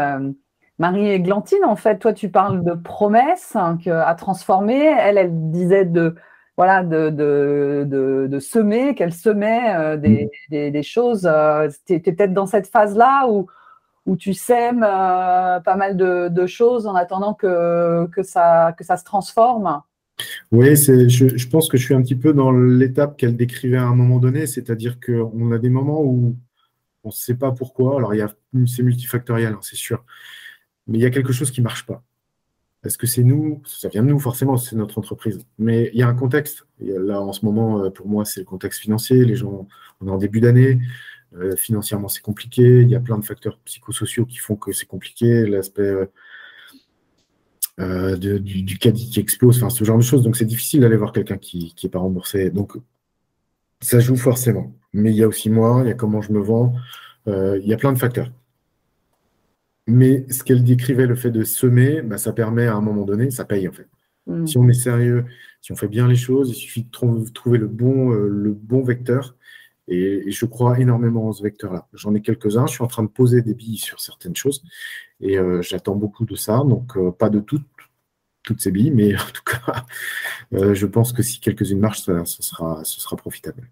Marie 0.78 1.10
Églantine. 1.10 1.64
En 1.64 1.76
fait, 1.76 1.98
toi, 1.98 2.12
tu 2.12 2.28
parles 2.28 2.64
de 2.64 2.72
promesses 2.72 3.56
hein, 3.56 3.78
à 3.86 4.14
transformer. 4.14 4.84
Elle, 4.84 5.18
elle 5.18 5.50
disait 5.50 5.84
de 5.84 6.14
voilà, 6.56 6.82
de, 6.82 7.10
de, 7.10 7.86
de, 7.86 8.26
de 8.28 8.38
semer, 8.40 8.96
qu'elle 8.96 9.12
semait 9.12 9.96
des, 9.98 10.24
mmh. 10.24 10.28
des, 10.50 10.70
des, 10.72 10.82
choses. 10.82 11.30
tu 11.86 11.94
es 11.94 12.00
peut-être 12.00 12.32
dans 12.32 12.46
cette 12.46 12.66
phase-là 12.66 13.28
où, 13.28 13.46
où 14.08 14.16
tu 14.16 14.32
sèmes 14.32 14.82
euh, 14.82 15.60
pas 15.60 15.76
mal 15.76 15.96
de, 15.96 16.46
choses 16.46 16.86
en 16.86 16.94
attendant 16.94 17.34
que, 17.34 18.06
que, 18.06 18.22
ça, 18.22 18.74
que 18.76 18.82
ça 18.82 18.96
se 18.96 19.04
transforme 19.04 19.82
Oui, 20.50 20.74
je, 20.74 21.36
je 21.36 21.48
pense 21.48 21.68
que 21.68 21.76
je 21.76 21.84
suis 21.84 21.94
un 21.94 22.02
petit 22.02 22.16
peu 22.16 22.32
dans 22.32 22.50
l'étape 22.50 23.16
qu'elle 23.18 23.36
décrivait 23.36 23.76
à 23.76 23.84
un 23.84 23.94
moment 23.94 24.18
donné, 24.18 24.46
c'est-à-dire 24.46 24.98
qu'on 24.98 25.52
a 25.52 25.58
des 25.58 25.68
moments 25.68 26.00
où 26.02 26.34
on 27.04 27.08
ne 27.08 27.12
sait 27.12 27.36
pas 27.36 27.52
pourquoi. 27.52 27.98
Alors, 27.98 28.14
il 28.14 28.18
y 28.18 28.22
a, 28.22 28.32
c'est 28.66 28.82
multifactoriel, 28.82 29.52
hein, 29.52 29.60
c'est 29.62 29.76
sûr, 29.76 30.02
mais 30.88 30.98
il 30.98 31.02
y 31.02 31.06
a 31.06 31.10
quelque 31.10 31.32
chose 31.32 31.50
qui 31.50 31.60
ne 31.60 31.64
marche 31.64 31.86
pas. 31.86 32.02
Est-ce 32.84 32.96
que 32.96 33.06
c'est 33.06 33.24
nous 33.24 33.60
Ça 33.66 33.88
vient 33.88 34.02
de 34.02 34.08
nous, 34.08 34.20
forcément, 34.20 34.56
c'est 34.56 34.76
notre 34.76 34.98
entreprise. 34.98 35.44
Mais 35.58 35.90
il 35.92 35.98
y 35.98 36.02
a 36.02 36.08
un 36.08 36.14
contexte. 36.14 36.66
là, 36.80 37.20
en 37.20 37.32
ce 37.32 37.44
moment, 37.44 37.84
euh, 37.84 37.90
pour 37.90 38.08
moi, 38.08 38.24
c'est 38.24 38.40
le 38.40 38.46
contexte 38.46 38.80
financier. 38.80 39.24
Les 39.24 39.34
gens, 39.36 39.66
on 40.00 40.06
est 40.06 40.10
en 40.10 40.18
début 40.18 40.40
d'année. 40.40 40.78
Euh, 41.36 41.56
financièrement, 41.56 42.08
c'est 42.08 42.22
compliqué. 42.22 42.82
Il 42.82 42.88
y 42.88 42.94
a 42.94 43.00
plein 43.00 43.18
de 43.18 43.24
facteurs 43.24 43.58
psychosociaux 43.64 44.26
qui 44.26 44.38
font 44.38 44.56
que 44.56 44.72
c'est 44.72 44.86
compliqué. 44.86 45.46
L'aspect 45.46 46.08
euh, 47.80 48.16
du, 48.16 48.62
du, 48.62 48.78
caddie 48.78 49.10
qui 49.10 49.20
explose, 49.20 49.58
enfin, 49.58 49.70
ce 49.70 49.84
genre 49.84 49.98
de 49.98 50.02
choses. 50.02 50.22
Donc, 50.22 50.36
c'est 50.36 50.44
difficile 50.44 50.80
d'aller 50.80 50.96
voir 50.96 51.12
quelqu'un 51.12 51.36
qui 51.36 51.74
n'est 51.82 51.90
pas 51.90 51.98
remboursé. 51.98 52.50
Donc, 52.50 52.76
ça 53.80 53.98
joue 53.98 54.16
forcément. 54.16 54.72
Mais 54.92 55.10
il 55.10 55.16
y 55.16 55.24
a 55.24 55.28
aussi 55.28 55.50
moi, 55.50 55.82
il 55.84 55.88
y 55.88 55.92
a 55.92 55.94
comment 55.94 56.22
je 56.22 56.32
me 56.32 56.40
vends. 56.40 56.74
il 57.26 57.66
y 57.66 57.74
a 57.74 57.76
plein 57.76 57.92
de 57.92 57.98
facteurs. 57.98 58.30
Mais 59.88 60.26
ce 60.30 60.44
qu'elle 60.44 60.62
décrivait, 60.62 61.06
le 61.06 61.14
fait 61.14 61.30
de 61.30 61.42
semer, 61.44 62.02
bah, 62.02 62.18
ça 62.18 62.34
permet 62.34 62.66
à 62.66 62.76
un 62.76 62.82
moment 62.82 63.04
donné, 63.04 63.30
ça 63.30 63.46
paye 63.46 63.66
en 63.66 63.72
fait. 63.72 63.88
Mm. 64.26 64.46
Si 64.46 64.58
on 64.58 64.68
est 64.68 64.74
sérieux, 64.74 65.24
si 65.62 65.72
on 65.72 65.76
fait 65.76 65.88
bien 65.88 66.06
les 66.06 66.14
choses, 66.14 66.50
il 66.50 66.54
suffit 66.54 66.84
de 66.84 67.30
trouver 67.30 67.58
le 67.58 67.66
bon, 67.66 68.12
euh, 68.12 68.28
le 68.28 68.52
bon 68.52 68.82
vecteur. 68.82 69.34
Et, 69.88 70.30
je 70.30 70.44
crois 70.44 70.78
énormément 70.78 71.28
en 71.28 71.32
ce 71.32 71.42
vecteur-là. 71.42 71.88
J'en 71.94 72.14
ai 72.14 72.20
quelques-uns. 72.20 72.66
Je 72.66 72.72
suis 72.72 72.84
en 72.84 72.86
train 72.86 73.02
de 73.02 73.08
poser 73.08 73.40
des 73.40 73.54
billes 73.54 73.78
sur 73.78 74.00
certaines 74.00 74.36
choses. 74.36 74.62
Et 75.20 75.38
euh, 75.38 75.62
j'attends 75.62 75.96
beaucoup 75.96 76.26
de 76.26 76.36
ça. 76.36 76.58
Donc, 76.58 76.96
euh, 76.98 77.10
pas 77.10 77.30
de 77.30 77.40
toutes, 77.40 77.66
toutes 78.42 78.60
ces 78.60 78.70
billes, 78.70 78.90
mais 78.90 79.14
en 79.16 79.30
tout 79.32 79.42
cas, 79.44 79.86
je 80.52 80.86
pense 80.86 81.14
que 81.14 81.22
si 81.22 81.40
quelques-unes 81.40 81.80
marchent, 81.80 82.02
ça, 82.02 82.24
sera, 82.26 82.84
ce 82.84 83.00
sera 83.00 83.16
profitable. 83.16 83.70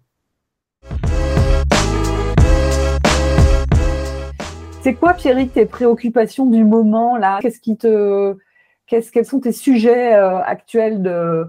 C'est 4.87 4.93
quoi, 4.93 5.13
Pierrick, 5.13 5.51
tes 5.51 5.65
préoccupations 5.65 6.45
du 6.45 6.63
moment 6.63 7.17
là? 7.17 7.39
Qu'est-ce 7.41 7.59
qui 7.59 7.75
te, 7.75 8.37
quels 8.85 9.25
sont 9.25 9.41
tes 9.41 9.51
sujets 9.51 10.15
euh, 10.15 10.39
actuels 10.41 11.01
de, 11.01 11.43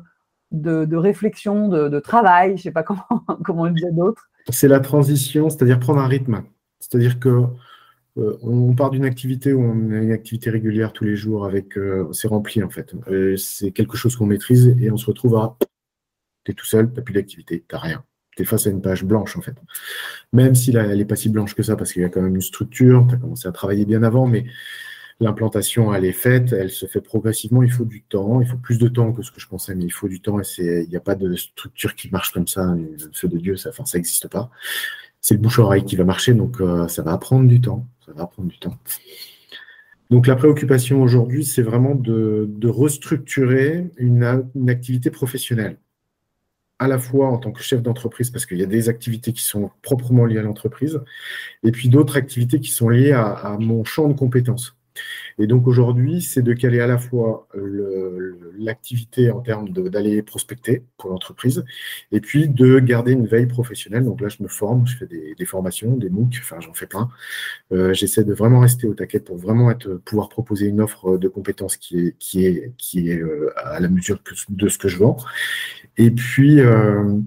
de, 0.50 0.96
réflexion, 0.96 1.68
de, 1.68 2.00
travail? 2.00 2.56
Je 2.56 2.64
sais 2.64 2.72
pas 2.72 2.82
comment, 2.82 3.06
comment 3.44 3.66
le 3.66 3.74
dire 3.74 3.92
d'autre. 3.92 4.28
C'est 4.48 4.66
la 4.66 4.80
transition, 4.80 5.50
c'est-à-dire 5.50 5.78
prendre 5.78 6.00
un 6.00 6.08
rythme. 6.08 6.42
C'est-à-dire 6.80 7.20
que 7.20 7.44
euh, 8.16 8.36
on 8.42 8.74
part 8.74 8.90
d'une 8.90 9.04
activité 9.04 9.52
où 9.52 9.62
on 9.62 9.92
a 9.92 9.98
une 9.98 10.10
activité 10.10 10.50
régulière 10.50 10.92
tous 10.92 11.04
les 11.04 11.14
jours 11.14 11.46
avec 11.46 11.78
euh, 11.78 12.12
c'est 12.12 12.26
rempli 12.26 12.64
en 12.64 12.70
fait. 12.70 12.92
c'est 13.36 13.70
quelque 13.70 13.96
chose 13.96 14.16
qu'on 14.16 14.26
maîtrise 14.26 14.76
et 14.80 14.90
on 14.90 14.96
se 14.96 15.06
retrouve 15.06 15.36
à 15.36 15.56
tu 16.42 16.50
es 16.50 16.54
tout 16.54 16.66
seul, 16.66 16.90
tu 16.90 16.96
n'as 16.96 17.02
plus 17.02 17.14
d'activité, 17.14 17.64
tu 17.68 17.72
n'as 17.72 17.80
rien 17.80 18.04
face 18.44 18.66
à 18.66 18.70
une 18.70 18.80
page 18.80 19.04
blanche 19.04 19.36
en 19.36 19.40
fait. 19.40 19.54
Même 20.32 20.54
si 20.54 20.76
elle 20.76 20.96
n'est 20.96 21.04
pas 21.04 21.16
si 21.16 21.28
blanche 21.28 21.54
que 21.54 21.62
ça, 21.62 21.76
parce 21.76 21.92
qu'il 21.92 22.02
y 22.02 22.04
a 22.04 22.08
quand 22.08 22.22
même 22.22 22.34
une 22.34 22.40
structure, 22.40 23.06
tu 23.08 23.14
as 23.14 23.18
commencé 23.18 23.48
à 23.48 23.52
travailler 23.52 23.84
bien 23.84 24.02
avant, 24.02 24.26
mais 24.26 24.44
l'implantation, 25.20 25.92
elle 25.94 26.04
est 26.04 26.12
faite, 26.12 26.52
elle 26.52 26.70
se 26.70 26.86
fait 26.86 27.00
progressivement, 27.00 27.62
il 27.62 27.70
faut 27.70 27.84
du 27.84 28.02
temps, 28.02 28.40
il 28.40 28.46
faut 28.46 28.56
plus 28.56 28.78
de 28.78 28.88
temps 28.88 29.12
que 29.12 29.22
ce 29.22 29.32
que 29.32 29.40
je 29.40 29.48
pensais, 29.48 29.74
mais 29.74 29.84
il 29.84 29.92
faut 29.92 30.08
du 30.08 30.20
temps, 30.20 30.40
et 30.40 30.46
il 30.58 30.88
n'y 30.88 30.96
a 30.96 31.00
pas 31.00 31.14
de 31.14 31.34
structure 31.34 31.94
qui 31.94 32.10
marche 32.10 32.32
comme 32.32 32.46
ça, 32.46 32.74
le 32.76 32.96
feu 33.12 33.28
de 33.28 33.38
Dieu, 33.38 33.56
ça 33.56 33.70
n'existe 33.94 34.28
pas. 34.28 34.50
C'est 35.20 35.34
le 35.34 35.40
bouche-oreille 35.40 35.84
qui 35.84 35.96
va 35.96 36.04
marcher, 36.04 36.34
donc 36.34 36.60
euh, 36.60 36.86
ça 36.88 37.02
va 37.02 37.18
prendre 37.18 37.48
du 37.48 37.60
temps, 37.60 37.86
ça 38.06 38.12
va 38.12 38.26
prendre 38.26 38.48
du 38.48 38.58
temps. 38.58 38.76
Donc 40.10 40.26
la 40.26 40.36
préoccupation 40.36 41.02
aujourd'hui, 41.02 41.44
c'est 41.44 41.62
vraiment 41.62 41.94
de, 41.94 42.48
restructurer 42.64 43.90
une 43.96 44.68
activité 44.68 45.10
professionnelle 45.10 45.78
à 46.78 46.88
la 46.88 46.98
fois 46.98 47.28
en 47.28 47.38
tant 47.38 47.52
que 47.52 47.62
chef 47.62 47.82
d'entreprise, 47.82 48.30
parce 48.30 48.46
qu'il 48.46 48.58
y 48.58 48.62
a 48.62 48.66
des 48.66 48.88
activités 48.88 49.32
qui 49.32 49.42
sont 49.42 49.70
proprement 49.82 50.24
liées 50.24 50.38
à 50.38 50.42
l'entreprise, 50.42 51.00
et 51.64 51.72
puis 51.72 51.88
d'autres 51.88 52.16
activités 52.16 52.60
qui 52.60 52.70
sont 52.70 52.88
liées 52.88 53.12
à, 53.12 53.56
mon 53.58 53.84
champ 53.84 54.08
de 54.08 54.14
compétences. 54.14 54.77
Et 55.38 55.46
donc 55.46 55.66
aujourd'hui, 55.66 56.20
c'est 56.20 56.42
de 56.42 56.52
caler 56.52 56.80
à 56.80 56.86
la 56.86 56.98
fois 56.98 57.48
l'activité 58.58 59.30
en 59.30 59.40
termes 59.40 59.68
d'aller 59.70 60.22
prospecter 60.22 60.84
pour 60.96 61.10
l'entreprise, 61.10 61.64
et 62.12 62.20
puis 62.20 62.48
de 62.48 62.78
garder 62.78 63.12
une 63.12 63.26
veille 63.26 63.46
professionnelle. 63.46 64.04
Donc 64.04 64.20
là, 64.20 64.28
je 64.28 64.42
me 64.42 64.48
forme, 64.48 64.86
je 64.86 64.96
fais 64.96 65.06
des, 65.06 65.44
formations, 65.44 65.96
des 65.96 66.10
MOOC, 66.10 66.38
enfin 66.40 66.60
j'en 66.60 66.72
fais 66.72 66.86
plein. 66.86 67.08
Euh, 67.72 67.92
j'essaie 67.94 68.24
de 68.24 68.34
vraiment 68.34 68.60
rester 68.60 68.86
au 68.86 68.94
taquet 68.94 69.20
pour 69.20 69.36
vraiment 69.36 69.70
être, 69.70 69.94
pouvoir 70.04 70.28
proposer 70.28 70.66
une 70.66 70.80
offre 70.80 71.18
de 71.18 71.28
compétences 71.28 71.76
qui 71.76 71.98
est, 71.98 72.16
qui 72.18 72.44
est, 72.46 72.72
qui 72.76 73.10
est 73.10 73.20
euh, 73.20 73.52
à 73.56 73.80
la 73.80 73.88
mesure 73.88 74.20
de 74.48 74.68
ce 74.68 74.78
que 74.78 74.88
je 74.88 74.98
vends. 74.98 75.16
Et 75.96 76.10
puis, 76.10 76.60
euh, 76.60 77.18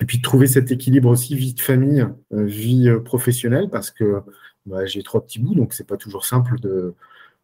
et 0.00 0.04
puis 0.04 0.20
trouver 0.20 0.46
cet 0.46 0.70
équilibre 0.70 1.08
aussi 1.08 1.34
vie 1.36 1.54
de 1.54 1.60
famille, 1.60 2.06
euh, 2.32 2.44
vie 2.44 2.90
professionnelle, 3.04 3.68
parce 3.70 3.90
que 3.90 4.22
bah, 4.66 4.86
j'ai 4.86 5.02
trois 5.02 5.24
petits 5.24 5.38
bouts, 5.38 5.54
donc 5.54 5.72
c'est 5.74 5.86
pas 5.86 5.96
toujours 5.96 6.24
simple 6.24 6.58
de, 6.60 6.94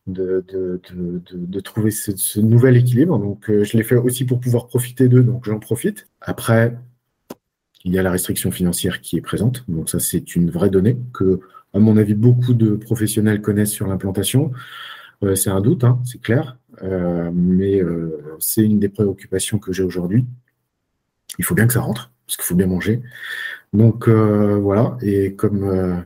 de, 0.06 0.44
de, 0.48 1.60
trouver 1.60 1.90
ce, 1.90 2.40
nouvel 2.40 2.76
équilibre. 2.76 3.18
Donc 3.18 3.46
je 3.48 3.76
l'ai 3.76 3.82
fait 3.82 3.96
aussi 3.96 4.24
pour 4.24 4.40
pouvoir 4.40 4.66
profiter 4.66 5.08
d'eux, 5.08 5.22
donc 5.22 5.44
j'en 5.44 5.58
profite. 5.58 6.08
Après, 6.20 6.76
il 7.84 7.92
y 7.92 7.98
a 7.98 8.02
la 8.02 8.10
restriction 8.10 8.50
financière 8.50 9.00
qui 9.00 9.16
est 9.16 9.20
présente, 9.20 9.64
donc 9.68 9.88
ça 9.88 10.00
c'est 10.00 10.36
une 10.36 10.50
vraie 10.50 10.70
donnée 10.70 10.98
que, 11.12 11.40
à 11.74 11.78
mon 11.78 11.96
avis, 11.96 12.14
beaucoup 12.14 12.54
de 12.54 12.76
professionnels 12.76 13.40
connaissent 13.42 13.72
sur 13.72 13.86
l'implantation. 13.86 14.52
c'est 15.34 15.50
un 15.50 15.60
doute, 15.60 15.84
hein, 15.84 16.00
c'est 16.04 16.20
clair, 16.20 16.58
mais 17.32 17.82
c'est 18.38 18.64
une 18.64 18.78
des 18.78 18.88
préoccupations 18.88 19.58
que 19.58 19.72
j'ai 19.72 19.82
aujourd'hui 19.82 20.24
il 21.38 21.44
faut 21.44 21.54
bien 21.54 21.66
que 21.66 21.72
ça 21.72 21.80
rentre, 21.80 22.12
parce 22.26 22.36
qu'il 22.36 22.44
faut 22.44 22.54
bien 22.54 22.66
manger. 22.66 23.02
Donc 23.72 24.08
euh, 24.08 24.56
voilà, 24.56 24.96
et 25.02 25.34
comme 25.34 25.64
euh, 25.64 25.96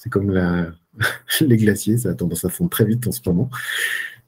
c'est 0.00 0.08
comme 0.08 0.30
les 1.40 1.56
glaciers, 1.56 1.98
ça 1.98 2.10
a 2.10 2.14
tendance 2.14 2.44
à 2.44 2.48
fondre 2.48 2.70
très 2.70 2.84
vite 2.84 3.06
en 3.06 3.12
ce 3.12 3.20
moment. 3.26 3.50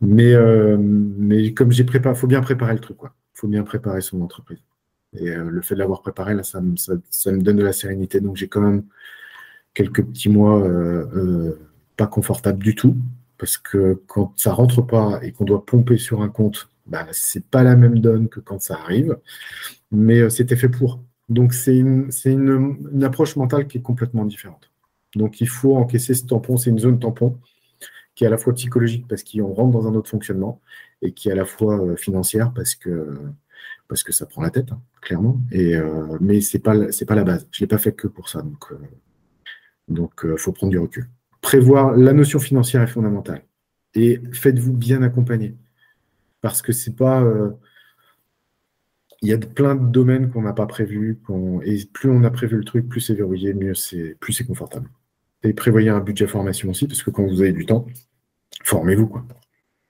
Mais, 0.00 0.35
euh, 0.35 0.76
mais 0.79 1.55
comme 1.55 1.73
j'ai 1.73 1.85
préparé, 1.85 2.14
faut 2.14 2.26
bien 2.26 2.43
préparer 2.43 2.75
le 2.75 2.81
truc, 2.81 2.97
quoi. 2.97 3.14
Faut 3.35 3.49
bien 3.49 3.62
préparer 3.62 4.00
son 4.00 4.21
entreprise. 4.21 4.59
Et 5.14 5.35
le 5.35 5.62
fait 5.62 5.75
de 5.75 5.81
l'avoir 5.81 6.02
préparé, 6.02 6.35
là, 6.35 6.43
ça 6.43 6.61
me, 6.61 6.76
ça, 6.76 6.95
me, 7.33 7.41
donne 7.41 7.57
de 7.57 7.64
la 7.64 7.73
sérénité. 7.73 8.21
Donc 8.21 8.37
j'ai 8.37 8.49
quand 8.49 8.61
même 8.61 8.85
quelques 9.75 10.05
petits 10.05 10.29
mois 10.29 10.62
pas 11.97 12.07
confortables 12.07 12.62
du 12.62 12.75
tout, 12.75 12.97
parce 13.38 13.59
que 13.59 14.00
quand 14.07 14.33
ça 14.37 14.52
rentre 14.52 14.83
pas 14.83 15.21
et 15.23 15.33
qu'on 15.33 15.45
doit 15.45 15.64
pomper 15.64 15.99
sur 15.99 16.23
un 16.23 16.29
compte, 16.29 16.69
bah, 16.87 17.07
c'est 17.12 17.45
pas 17.47 17.62
la 17.62 17.76
même 17.76 17.99
donne 17.99 18.29
que 18.29 18.41
quand 18.41 18.61
ça 18.61 18.76
arrive 18.76 19.17
mais 19.93 20.21
euh, 20.21 20.31
c'était 20.31 20.57
fait 20.57 20.69
pour. 20.69 21.00
Donc 21.29 21.55
c'est 21.55 21.76
une, 21.76 22.11
une, 22.25 23.05
approche 23.05 23.37
mentale 23.37 23.69
qui 23.69 23.79
est 23.79 23.83
complètement 23.83 24.25
différente. 24.25 24.72
Donc 25.14 25.40
il 25.40 25.49
faut 25.49 25.76
encaisser 25.76 26.14
ce 26.14 26.25
tampon, 26.25 26.57
c'est 26.57 26.71
une 26.71 26.78
zone 26.78 26.99
tampon 26.99 27.38
qui 28.14 28.25
est 28.25 28.26
à 28.26 28.31
la 28.31 28.38
fois 28.38 28.54
psychologique 28.54 29.07
parce 29.09 29.25
qu'on 29.25 29.52
rentre 29.52 29.71
dans 29.71 29.87
un 29.87 29.95
autre 29.95 30.11
fonctionnement 30.11 30.61
et 31.00 31.12
qui 31.12 31.28
est 31.28 31.33
à 31.33 31.35
la 31.35 31.45
fois 31.45 31.83
euh, 31.83 31.97
financière 31.97 32.52
parce 32.52 32.75
que, 32.75 33.19
ça 34.11 34.26
prend 34.26 34.42
la 34.42 34.50
tête, 34.50 34.73
hein, 34.73 34.81
clairement. 35.02 35.38
Euh, 35.54 36.16
mais 36.21 36.40
ce 36.40 36.57
n'est 36.57 36.62
pas, 36.62 36.75
pas 37.07 37.14
la 37.14 37.25
base. 37.25 37.47
Je 37.52 37.59
ne 37.59 37.61
l'ai 37.64 37.69
pas 37.69 37.78
fait 37.78 37.92
que 37.92 38.09
pour 38.09 38.28
ça. 38.28 38.40
Donc 38.40 38.73
il 39.88 39.95
donc, 39.95 40.26
faut 40.37 40.52
prendre 40.52 40.71
du 40.71 40.78
recul. 40.78 41.09
Prévoir 41.40 41.97
la 41.97 42.12
notion 42.12 42.38
financière 42.38 42.83
est 42.83 42.87
fondamentale. 42.87 43.42
Et 43.95 44.21
faites-vous 44.33 44.73
bien 44.73 45.02
accompagner. 45.02 45.54
Parce 46.40 46.62
que 46.62 46.73
c'est 46.73 46.97
pas 46.97 47.23
il 49.23 49.28
y 49.28 49.33
a 49.33 49.38
plein 49.38 49.76
de 49.76 49.90
domaines 49.90 50.31
qu'on 50.31 50.42
n'a 50.42 50.52
pas 50.52 50.66
prévus. 50.66 51.21
Et 51.64 51.87
plus 51.92 52.11
on 52.11 52.25
a 52.25 52.31
prévu 52.31 52.57
le 52.57 52.64
truc, 52.64 52.88
plus 52.88 53.00
c'est 53.00 53.14
verrouillé, 53.14 53.54
mieux 53.54 53.75
c'est, 53.75 54.16
plus 54.21 54.33
c'est 54.33 54.45
confortable. 54.45 54.88
Et 55.44 55.52
prévoyez 55.52 55.90
un 55.90 56.00
budget 56.00 56.26
formation 56.26 56.70
aussi, 56.70 56.87
parce 56.87 57.02
que 57.02 57.11
quand 57.11 57.25
vous 57.25 57.40
avez 57.40 57.52
du 57.52 57.66
temps, 57.66 57.87
formez-vous. 58.64 59.06
Quoi. 59.06 59.25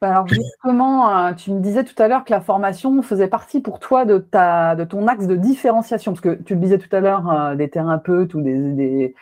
Bah, 0.01 0.11
alors 0.11 0.29
justement, 0.29 1.17
euh, 1.17 1.33
tu 1.35 1.53
me 1.53 1.61
disais 1.61 1.85
tout 1.85 2.01
à 2.03 2.09
l'heure 2.09 2.25
que 2.25 2.33
la 2.33 2.41
formation 2.41 3.03
faisait 3.03 3.29
partie 3.29 3.61
pour 3.61 3.79
toi 3.79 4.05
de, 4.05 4.19
ta, 4.19 4.75
de 4.77 4.85
ton 4.85 5.07
axe 5.07 5.27
de 5.27 5.37
différenciation, 5.37 6.13
parce 6.13 6.21
que 6.21 6.43
tu 6.43 6.55
le 6.55 6.61
disais 6.61 6.79
tout 6.79 6.95
à 6.95 7.01
l'heure, 7.01 7.31
euh, 7.31 7.55
des 7.55 7.69
thérapeutes 7.69 8.35
ou 8.35 8.41
des, 8.41 8.59
des, 8.73 9.15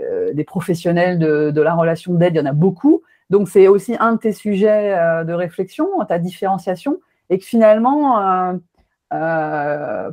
euh, 0.00 0.44
professionnels 0.46 1.18
de, 1.18 1.50
de, 1.50 1.60
la 1.60 1.74
relation 1.74 2.14
d'aide, 2.14 2.34
il 2.34 2.38
y 2.38 2.40
en 2.40 2.46
a 2.46 2.52
beaucoup. 2.52 3.02
Donc 3.30 3.48
c'est 3.48 3.68
aussi 3.68 3.96
un 4.00 4.14
de 4.14 4.18
tes 4.18 4.32
sujets 4.32 4.94
de 5.24 5.32
réflexion, 5.32 5.88
ta 6.06 6.18
différenciation, 6.18 7.00
et 7.30 7.38
que 7.38 7.44
finalement, 7.44 8.20
euh, 8.20 8.54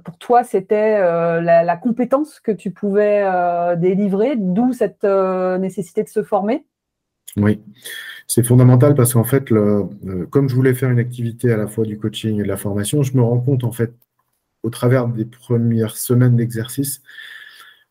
pour 0.04 0.18
toi, 0.18 0.44
c'était 0.44 0.98
euh, 1.00 1.42
la, 1.42 1.78
compétence 1.78 2.40
que 2.40 2.52
tu 2.52 2.72
pouvais 2.72 3.24
euh, 3.24 3.76
délivrer, 3.76 4.36
d'où 4.38 4.74
cette 4.74 5.04
nécessité 5.04 6.04
de 6.04 6.10
se 6.10 6.24
former? 6.24 6.66
Oui, 7.38 7.62
c'est 8.28 8.44
fondamental 8.44 8.94
parce 8.94 9.14
qu'en 9.14 9.24
fait, 9.24 9.50
comme 10.30 10.50
je 10.50 10.56
voulais 10.56 10.74
faire 10.74 10.90
une 10.90 11.00
activité 11.00 11.52
à 11.52 11.58
la 11.58 11.68
fois 11.68 11.86
du 11.86 11.98
coaching 11.98 12.40
et 12.40 12.44
de 12.44 12.48
la 12.48 12.58
formation, 12.58 13.04
je 13.04 13.16
me 13.16 13.22
rends 13.22 13.40
compte 13.40 13.64
en 13.64 13.72
fait, 13.72 13.94
au 14.64 14.70
travers 14.70 15.08
des 15.08 15.26
premières 15.26 15.98
semaines 15.98 16.36
d'exercice, 16.36 17.02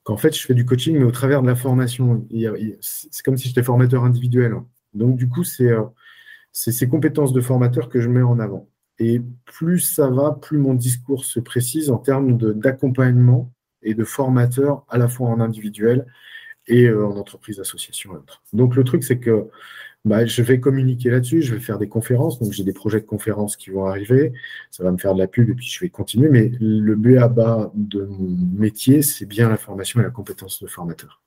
qu'en 0.02 0.16
fait, 0.16 0.36
je 0.36 0.44
fais 0.44 0.54
du 0.54 0.64
coaching, 0.64 0.98
mais 0.98 1.04
au 1.04 1.10
travers 1.10 1.42
de 1.42 1.46
la 1.46 1.56
formation. 1.56 2.26
C'est 2.80 3.24
comme 3.24 3.36
si 3.36 3.48
j'étais 3.48 3.62
formateur 3.62 4.04
individuel. 4.04 4.54
Donc, 4.94 5.16
du 5.16 5.28
coup, 5.28 5.44
c'est 5.44 5.72
ces 6.52 6.88
compétences 6.88 7.32
de 7.32 7.40
formateur 7.40 7.88
que 7.88 8.00
je 8.00 8.08
mets 8.08 8.22
en 8.22 8.38
avant. 8.38 8.68
Et 9.00 9.22
plus 9.46 9.80
ça 9.80 10.08
va, 10.08 10.38
plus 10.40 10.58
mon 10.58 10.74
discours 10.74 11.24
se 11.24 11.40
précise 11.40 11.90
en 11.90 11.96
termes 11.98 12.36
d'accompagnement 12.54 13.50
et 13.82 13.94
de 13.94 14.04
formateur 14.04 14.84
à 14.88 14.98
la 14.98 15.08
fois 15.08 15.30
en 15.30 15.40
individuel 15.40 16.06
et 16.66 16.84
euh, 16.84 17.06
en 17.06 17.16
entreprise, 17.16 17.58
association 17.60 18.12
et 18.12 18.16
autres. 18.18 18.42
Donc 18.52 18.76
le 18.76 18.84
truc, 18.84 19.02
c'est 19.02 19.18
que 19.18 19.48
bah, 20.04 20.26
je 20.26 20.42
vais 20.42 20.60
communiquer 20.60 21.10
là-dessus, 21.10 21.42
je 21.42 21.54
vais 21.54 21.60
faire 21.60 21.78
des 21.78 21.88
conférences, 21.88 22.38
donc 22.38 22.52
j'ai 22.52 22.64
des 22.64 22.74
projets 22.74 23.00
de 23.00 23.06
conférences 23.06 23.56
qui 23.56 23.70
vont 23.70 23.86
arriver, 23.86 24.32
ça 24.70 24.84
va 24.84 24.92
me 24.92 24.98
faire 24.98 25.14
de 25.14 25.18
la 25.18 25.26
pub 25.26 25.48
et 25.50 25.54
puis 25.54 25.66
je 25.66 25.80
vais 25.80 25.90
continuer, 25.90 26.28
mais 26.28 26.52
le 26.60 26.94
but 26.94 27.18
à 27.18 27.28
bas 27.28 27.70
de 27.74 28.04
mon 28.04 28.36
métier, 28.54 29.02
c'est 29.02 29.26
bien 29.26 29.48
la 29.48 29.56
formation 29.56 30.00
et 30.00 30.02
la 30.02 30.10
compétence 30.10 30.62
de 30.62 30.68
formateur. 30.68 31.22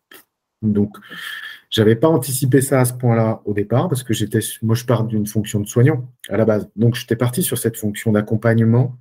Donc, 0.64 0.96
j'avais 1.74 1.96
pas 1.96 2.08
anticipé 2.08 2.62
ça 2.62 2.82
à 2.82 2.86
ce 2.86 2.94
point-là 2.94 3.42
au 3.46 3.54
départ 3.54 3.90
parce 3.90 4.04
que 4.04 4.14
moi, 4.64 4.76
je 4.76 4.86
pars 4.86 5.06
d'une 5.06 5.26
fonction 5.26 5.60
de 5.60 5.66
soignant 5.66 6.08
à 6.30 6.38
la 6.38 6.46
base. 6.46 6.70
Donc, 6.76 6.94
j'étais 6.94 7.16
parti 7.16 7.42
sur 7.42 7.58
cette 7.58 7.78
fonction 7.78 8.12
d'accompagnement 8.12 8.96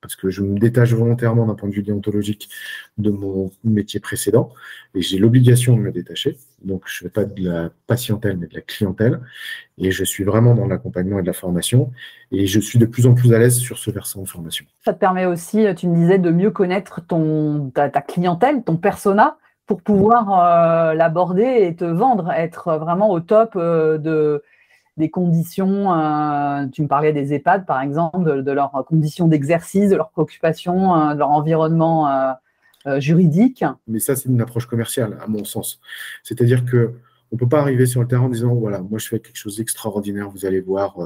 parce 0.00 0.16
que 0.16 0.28
je 0.28 0.42
me 0.42 0.58
détache 0.58 0.92
volontairement 0.92 1.46
d'un 1.46 1.54
point 1.54 1.68
de 1.68 1.74
vue 1.74 1.84
déontologique 1.84 2.50
de 2.98 3.10
mon 3.10 3.52
métier 3.62 4.00
précédent 4.00 4.52
et 4.96 5.00
j'ai 5.00 5.16
l'obligation 5.16 5.76
de 5.76 5.80
me 5.80 5.92
détacher. 5.92 6.36
Donc, 6.64 6.82
je 6.86 7.04
ne 7.04 7.08
fais 7.08 7.12
pas 7.12 7.24
de 7.24 7.48
la 7.48 7.70
patientèle, 7.86 8.36
mais 8.36 8.48
de 8.48 8.54
la 8.54 8.62
clientèle. 8.62 9.20
Et 9.78 9.92
je 9.92 10.02
suis 10.02 10.24
vraiment 10.24 10.56
dans 10.56 10.66
l'accompagnement 10.66 11.20
et 11.20 11.22
de 11.22 11.28
la 11.28 11.32
formation. 11.32 11.92
Et 12.32 12.48
je 12.48 12.58
suis 12.58 12.80
de 12.80 12.86
plus 12.86 13.06
en 13.06 13.14
plus 13.14 13.32
à 13.32 13.38
l'aise 13.38 13.58
sur 13.58 13.78
ce 13.78 13.92
versant 13.92 14.22
de 14.22 14.28
formation. 14.28 14.64
Ça 14.84 14.92
te 14.92 14.98
permet 14.98 15.26
aussi, 15.26 15.64
tu 15.76 15.86
me 15.86 15.94
disais, 15.94 16.18
de 16.18 16.30
mieux 16.32 16.50
connaître 16.50 17.00
ton, 17.06 17.70
ta, 17.70 17.88
clientèle, 17.88 18.64
ton 18.64 18.76
persona, 18.76 19.38
pour 19.66 19.82
pouvoir 19.82 20.90
euh, 20.90 20.94
l'aborder 20.94 21.58
et 21.60 21.76
te 21.76 21.84
vendre, 21.84 22.30
être 22.32 22.78
vraiment 22.78 23.10
au 23.10 23.20
top 23.20 23.52
euh, 23.56 23.98
de, 23.98 24.42
des 24.96 25.10
conditions, 25.10 25.92
euh, 25.94 26.66
tu 26.66 26.82
me 26.82 26.88
parlais 26.88 27.12
des 27.12 27.32
EHPAD 27.32 27.64
par 27.66 27.80
exemple, 27.80 28.42
de, 28.42 28.52
leurs 28.52 28.84
conditions 28.86 29.28
d'exercice, 29.28 29.90
de 29.90 29.96
leurs 29.96 30.10
préoccupations, 30.10 31.12
de 31.14 31.18
leur 31.18 31.30
environnement 31.30 32.34
juridique. 32.98 33.64
Mais 33.86 34.00
ça, 34.00 34.16
c'est 34.16 34.28
une 34.28 34.40
approche 34.40 34.66
commerciale, 34.66 35.16
à 35.22 35.28
mon 35.28 35.44
sens. 35.44 35.80
C'est-à-dire 36.22 36.64
que 36.64 36.94
on 37.30 37.36
peut 37.36 37.48
pas 37.48 37.60
arriver 37.60 37.86
sur 37.86 38.02
le 38.02 38.08
terrain 38.08 38.24
en 38.24 38.28
disant 38.28 38.54
voilà, 38.54 38.80
moi 38.80 38.98
je 38.98 39.08
fais 39.08 39.18
quelque 39.18 39.36
chose 39.36 39.56
d'extraordinaire, 39.56 40.28
vous 40.28 40.44
allez 40.44 40.60
voir, 40.60 40.96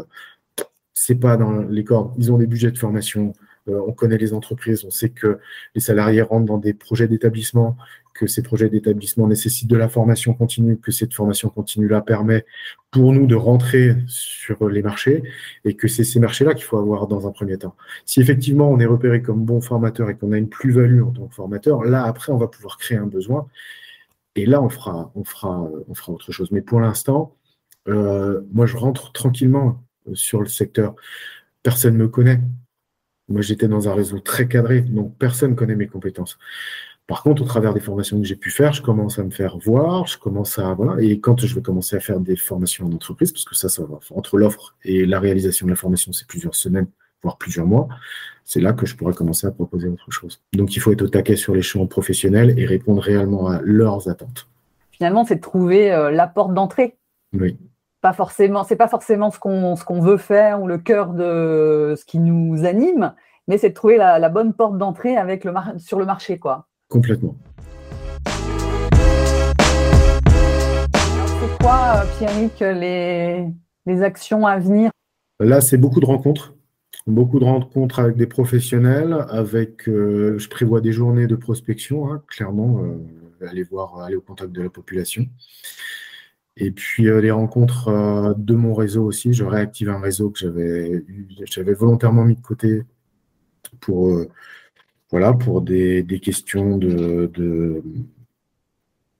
c'est 0.92 1.14
pas 1.14 1.36
dans 1.36 1.52
les 1.52 1.84
cordes. 1.84 2.12
Ils 2.18 2.32
ont 2.32 2.38
des 2.38 2.48
budgets 2.48 2.72
de 2.72 2.78
formation, 2.78 3.32
on 3.68 3.92
connaît 3.92 4.18
les 4.18 4.32
entreprises, 4.32 4.84
on 4.84 4.90
sait 4.90 5.10
que 5.10 5.38
les 5.76 5.80
salariés 5.80 6.22
rentrent 6.22 6.46
dans 6.46 6.58
des 6.58 6.74
projets 6.74 7.06
d'établissement 7.06 7.76
que 8.18 8.26
ces 8.26 8.42
projets 8.42 8.68
d'établissement 8.68 9.26
nécessitent 9.26 9.68
de 9.68 9.76
la 9.76 9.88
formation 9.88 10.34
continue, 10.34 10.78
que 10.78 10.90
cette 10.90 11.14
formation 11.14 11.48
continue-là 11.48 12.00
permet 12.00 12.44
pour 12.90 13.12
nous 13.12 13.26
de 13.26 13.34
rentrer 13.34 13.96
sur 14.06 14.68
les 14.68 14.82
marchés 14.82 15.22
et 15.64 15.74
que 15.74 15.88
c'est 15.88 16.04
ces 16.04 16.20
marchés-là 16.20 16.54
qu'il 16.54 16.64
faut 16.64 16.78
avoir 16.78 17.06
dans 17.06 17.26
un 17.28 17.30
premier 17.30 17.58
temps. 17.58 17.76
Si 18.04 18.20
effectivement 18.20 18.70
on 18.70 18.78
est 18.80 18.86
repéré 18.86 19.22
comme 19.22 19.44
bon 19.44 19.60
formateur 19.60 20.10
et 20.10 20.16
qu'on 20.16 20.32
a 20.32 20.38
une 20.38 20.48
plus-value 20.48 21.02
en 21.02 21.10
tant 21.10 21.26
que 21.26 21.34
formateur, 21.34 21.84
là 21.84 22.04
après 22.04 22.32
on 22.32 22.38
va 22.38 22.48
pouvoir 22.48 22.78
créer 22.78 22.98
un 22.98 23.06
besoin 23.06 23.46
et 24.34 24.46
là 24.46 24.62
on 24.62 24.68
fera, 24.68 25.12
on 25.14 25.24
fera, 25.24 25.68
on 25.88 25.94
fera 25.94 26.12
autre 26.12 26.32
chose. 26.32 26.50
Mais 26.50 26.62
pour 26.62 26.80
l'instant, 26.80 27.36
euh, 27.88 28.40
moi 28.52 28.66
je 28.66 28.76
rentre 28.76 29.12
tranquillement 29.12 29.82
sur 30.14 30.40
le 30.40 30.46
secteur. 30.46 30.94
Personne 31.62 31.94
ne 31.94 32.04
me 32.04 32.08
connaît. 32.08 32.40
Moi, 33.28 33.42
j'étais 33.42 33.66
dans 33.66 33.88
un 33.88 33.94
réseau 33.94 34.20
très 34.20 34.46
cadré, 34.46 34.82
donc 34.82 35.18
personne 35.18 35.52
ne 35.52 35.56
connaît 35.56 35.74
mes 35.74 35.88
compétences. 35.88 36.38
Par 37.06 37.22
contre, 37.22 37.42
au 37.42 37.44
travers 37.44 37.72
des 37.72 37.80
formations 37.80 38.18
que 38.20 38.26
j'ai 38.26 38.34
pu 38.34 38.50
faire, 38.50 38.72
je 38.72 38.82
commence 38.82 39.18
à 39.20 39.22
me 39.22 39.30
faire 39.30 39.58
voir, 39.58 40.06
je 40.06 40.18
commence 40.18 40.58
à 40.58 40.74
voilà, 40.74 41.00
et 41.00 41.20
quand 41.20 41.38
je 41.40 41.54
vais 41.54 41.62
commencer 41.62 41.94
à 41.94 42.00
faire 42.00 42.18
des 42.18 42.34
formations 42.34 42.86
en 42.86 42.92
entreprise, 42.92 43.30
parce 43.30 43.44
que 43.44 43.54
ça, 43.54 43.68
ça 43.68 43.84
va 43.84 44.00
entre 44.10 44.38
l'offre 44.38 44.74
et 44.84 45.06
la 45.06 45.20
réalisation 45.20 45.66
de 45.66 45.70
la 45.70 45.76
formation, 45.76 46.12
c'est 46.12 46.26
plusieurs 46.26 46.56
semaines, 46.56 46.88
voire 47.22 47.36
plusieurs 47.36 47.66
mois. 47.66 47.88
C'est 48.44 48.60
là 48.60 48.72
que 48.72 48.86
je 48.86 48.96
pourrais 48.96 49.14
commencer 49.14 49.46
à 49.46 49.52
proposer 49.52 49.88
autre 49.88 50.10
chose. 50.10 50.40
Donc, 50.52 50.74
il 50.74 50.80
faut 50.80 50.92
être 50.92 51.02
au 51.02 51.08
taquet 51.08 51.36
sur 51.36 51.54
les 51.54 51.62
champs 51.62 51.86
professionnels 51.86 52.58
et 52.58 52.66
répondre 52.66 53.02
réellement 53.02 53.48
à 53.48 53.60
leurs 53.62 54.08
attentes. 54.08 54.48
Finalement, 54.90 55.24
c'est 55.24 55.36
de 55.36 55.40
trouver 55.40 55.92
euh, 55.92 56.10
la 56.10 56.26
porte 56.26 56.54
d'entrée. 56.54 56.96
Oui. 57.32 57.56
Pas 58.00 58.12
forcément, 58.12 58.64
c'est 58.64 58.76
pas 58.76 58.88
forcément 58.88 59.30
ce 59.30 59.38
qu'on 59.38 59.74
ce 59.76 59.84
qu'on 59.84 60.00
veut 60.00 60.16
faire 60.16 60.62
ou 60.62 60.66
le 60.66 60.78
cœur 60.78 61.12
de 61.12 61.94
ce 61.96 62.04
qui 62.04 62.18
nous 62.18 62.64
anime, 62.64 63.14
mais 63.48 63.58
c'est 63.58 63.70
de 63.70 63.74
trouver 63.74 63.96
la, 63.96 64.28
bonne 64.28 64.52
porte 64.54 64.78
d'entrée 64.78 65.16
avec 65.16 65.44
le 65.44 65.52
sur 65.78 65.98
le 65.98 66.06
marché, 66.06 66.38
quoi. 66.38 66.66
Complètement. 66.88 67.36
C'est 70.94 71.58
quoi, 71.60 72.04
Pierrick, 72.18 72.60
les, 72.60 73.48
les 73.86 74.02
actions 74.02 74.46
à 74.46 74.58
venir? 74.58 74.90
Là, 75.40 75.60
c'est 75.60 75.78
beaucoup 75.78 76.00
de 76.00 76.06
rencontres. 76.06 76.54
Beaucoup 77.06 77.38
de 77.38 77.44
rencontres 77.44 77.98
avec 77.98 78.16
des 78.16 78.26
professionnels, 78.26 79.26
avec, 79.28 79.88
euh, 79.88 80.38
je 80.38 80.48
prévois 80.48 80.80
des 80.80 80.92
journées 80.92 81.26
de 81.26 81.36
prospection, 81.36 82.10
hein, 82.10 82.22
clairement, 82.26 82.82
euh, 82.82 83.46
aller 83.46 83.62
voir, 83.64 84.00
aller 84.00 84.16
au 84.16 84.20
contact 84.20 84.52
de 84.52 84.62
la 84.62 84.70
population. 84.70 85.26
Et 86.56 86.70
puis 86.70 87.08
euh, 87.08 87.20
les 87.20 87.30
rencontres 87.30 88.34
de 88.38 88.54
mon 88.54 88.74
réseau 88.74 89.04
aussi, 89.04 89.34
je 89.34 89.44
réactive 89.44 89.90
un 89.90 90.00
réseau 90.00 90.30
que 90.30 90.38
j'avais, 90.38 91.04
j'avais 91.44 91.74
volontairement 91.74 92.24
mis 92.24 92.34
de 92.34 92.40
côté 92.40 92.82
pour 93.80 94.24
voilà, 95.10 95.32
pour 95.32 95.62
des, 95.62 96.04
questions 96.22 96.78
de, 96.78 97.30
de, 97.34 97.82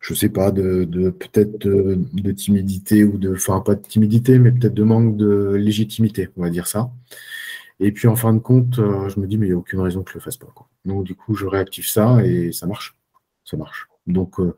je 0.01 0.15
sais 0.15 0.29
pas, 0.29 0.51
de, 0.51 0.85
peut-être 1.11 1.59
de, 1.59 2.33
timidité 2.33 3.05
ou 3.05 3.19
de, 3.19 3.33
enfin 3.33 3.61
pas 3.61 3.75
de 3.75 3.83
timidité, 3.83 4.39
mais 4.39 4.53
peut-être 4.53 4.75
de 4.75 4.83
manque 4.83 5.17
de 5.17 5.55
légitimité, 5.55 6.29
on 6.37 6.43
va 6.43 6.51
dire 6.51 6.67
ça. 6.67 6.91
Et 7.81 7.93
puis 7.93 8.09
en 8.09 8.17
fin 8.17 8.33
de 8.33 8.39
compte, 8.39 8.79
euh, 8.79 9.09
je 9.09 9.21
me 9.21 9.27
dis 9.27 9.37
mais 9.37 9.47
il 9.47 9.51
n'y 9.51 9.55
a 9.55 9.59
aucune 9.59 9.81
raison 9.81 10.03
que 10.03 10.11
je 10.11 10.17
le 10.17 10.23
fasse 10.23 10.39
pas. 10.39 10.49
Quoi. 10.55 10.69
Donc 10.85 11.05
du 11.05 11.15
coup, 11.15 11.35
je 11.35 11.47
réactive 11.47 11.87
ça 11.87 12.25
et 12.25 12.53
ça 12.53 12.67
marche, 12.67 12.97
ça 13.45 13.57
marche. 13.57 13.89
Donc 14.07 14.41
euh, 14.41 14.57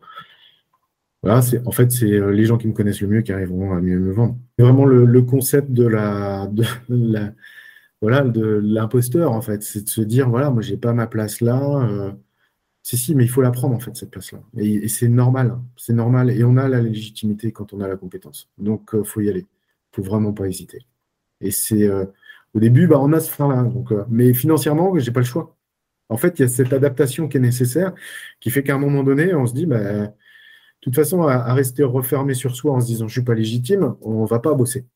voilà, 1.23 1.41
en 1.67 1.73
fait 1.73 1.91
c'est 1.91 2.13
euh, 2.13 2.31
les 2.31 2.45
gens 2.45 2.59
qui 2.59 2.69
me 2.69 2.73
connaissent 2.73 3.01
le 3.01 3.09
mieux 3.09 3.23
qui 3.23 3.33
arriveront 3.33 3.73
à 3.73 3.81
mieux 3.81 3.99
me 3.99 4.13
vendre. 4.13 4.37
Vraiment 4.59 4.85
le, 4.85 5.23
concept 5.23 5.73
de 5.73 5.87
la 5.87 6.49
voilà, 8.01 8.23
de 8.23 8.61
l'imposteur, 8.63 9.33
en 9.33 9.41
fait. 9.41 9.63
C'est 9.63 9.83
de 9.83 9.89
se 9.89 10.01
dire, 10.01 10.29
voilà, 10.29 10.51
moi, 10.51 10.63
j'ai 10.63 10.77
pas 10.77 10.93
ma 10.93 11.07
place 11.07 11.41
là. 11.41 11.61
Euh, 11.89 12.13
si, 12.83 12.97
si, 12.97 13.15
mais 13.15 13.25
il 13.25 13.29
faut 13.29 13.43
la 13.43 13.51
prendre, 13.51 13.75
en 13.75 13.81
fait, 13.81 13.97
cette 13.97 14.11
place-là. 14.11 14.41
Et, 14.57 14.89
c'est 14.89 15.09
normal. 15.09 15.51
Hein. 15.51 15.65
C'est 15.77 15.93
normal. 15.93 16.31
Et 16.31 16.45
on 16.45 16.57
a 16.57 16.69
la 16.69 16.81
légitimité 16.81 17.53
quand 17.53 17.73
on 17.73 17.81
a 17.81 17.89
la 17.89 17.97
compétence. 17.97 18.49
Donc, 18.59 18.91
il 18.93 19.01
euh, 19.01 19.05
faut 19.05 19.21
y 19.21 19.29
aller. 19.29 19.47
Faut 19.93 20.03
vraiment 20.03 20.33
pas 20.33 20.47
hésiter. 20.49 20.87
Et 21.41 21.51
c'est. 21.51 21.89
Euh, 21.89 22.07
au 22.55 22.61
début, 22.61 22.87
bah, 22.87 22.99
on 23.01 23.13
a 23.13 23.21
ce 23.21 23.31
frein-là. 23.31 23.63
Donc, 23.65 23.93
mais 24.09 24.33
financièrement, 24.35 24.99
j'ai 24.99 25.13
pas 25.13 25.21
le 25.21 25.27
choix. 25.27 25.57
En 26.09 26.17
fait, 26.17 26.39
il 26.39 26.43
y 26.43 26.45
a 26.45 26.49
cette 26.49 26.73
adaptation 26.73 27.29
qui 27.29 27.37
est 27.39 27.41
nécessaire, 27.41 27.95
qui 28.41 28.51
fait 28.51 28.63
qu'à 28.63 28.75
un 28.75 28.79
moment 28.79 29.03
donné, 29.05 29.35
on 29.35 29.47
se 29.47 29.55
dit, 29.55 29.67
bah, 29.67 30.07
de 30.09 30.13
toute 30.81 30.95
façon, 30.95 31.23
à, 31.23 31.53
rester 31.55 31.85
refermé 31.85 32.35
sur 32.35 32.57
soi 32.57 32.73
en 32.73 32.81
se 32.81 32.87
disant 32.87 33.09
je 33.09 33.13
suis 33.13 33.23
pas 33.25 33.35
légitime, 33.35 33.97
on 34.03 34.25
va 34.25 34.39
pas 34.39 34.55
bosser. 34.55 34.87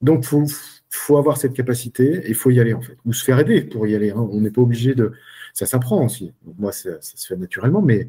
Donc, 0.00 0.24
faut, 0.24 0.44
faut 0.94 1.16
avoir 1.16 1.36
cette 1.36 1.54
capacité 1.54 2.18
et 2.24 2.28
il 2.28 2.34
faut 2.34 2.50
y 2.50 2.60
aller 2.60 2.74
en 2.74 2.80
fait, 2.80 2.96
ou 3.04 3.12
se 3.12 3.24
faire 3.24 3.38
aider 3.38 3.62
pour 3.62 3.86
y 3.86 3.94
aller. 3.94 4.10
Hein. 4.10 4.28
On 4.30 4.40
n'est 4.40 4.50
pas 4.50 4.60
obligé 4.60 4.94
de. 4.94 5.12
Ça 5.54 5.66
s'apprend 5.66 6.04
aussi. 6.04 6.32
moi, 6.58 6.72
ça, 6.72 7.00
se 7.00 7.26
fait 7.26 7.36
naturellement, 7.36 7.82
mais 7.82 8.08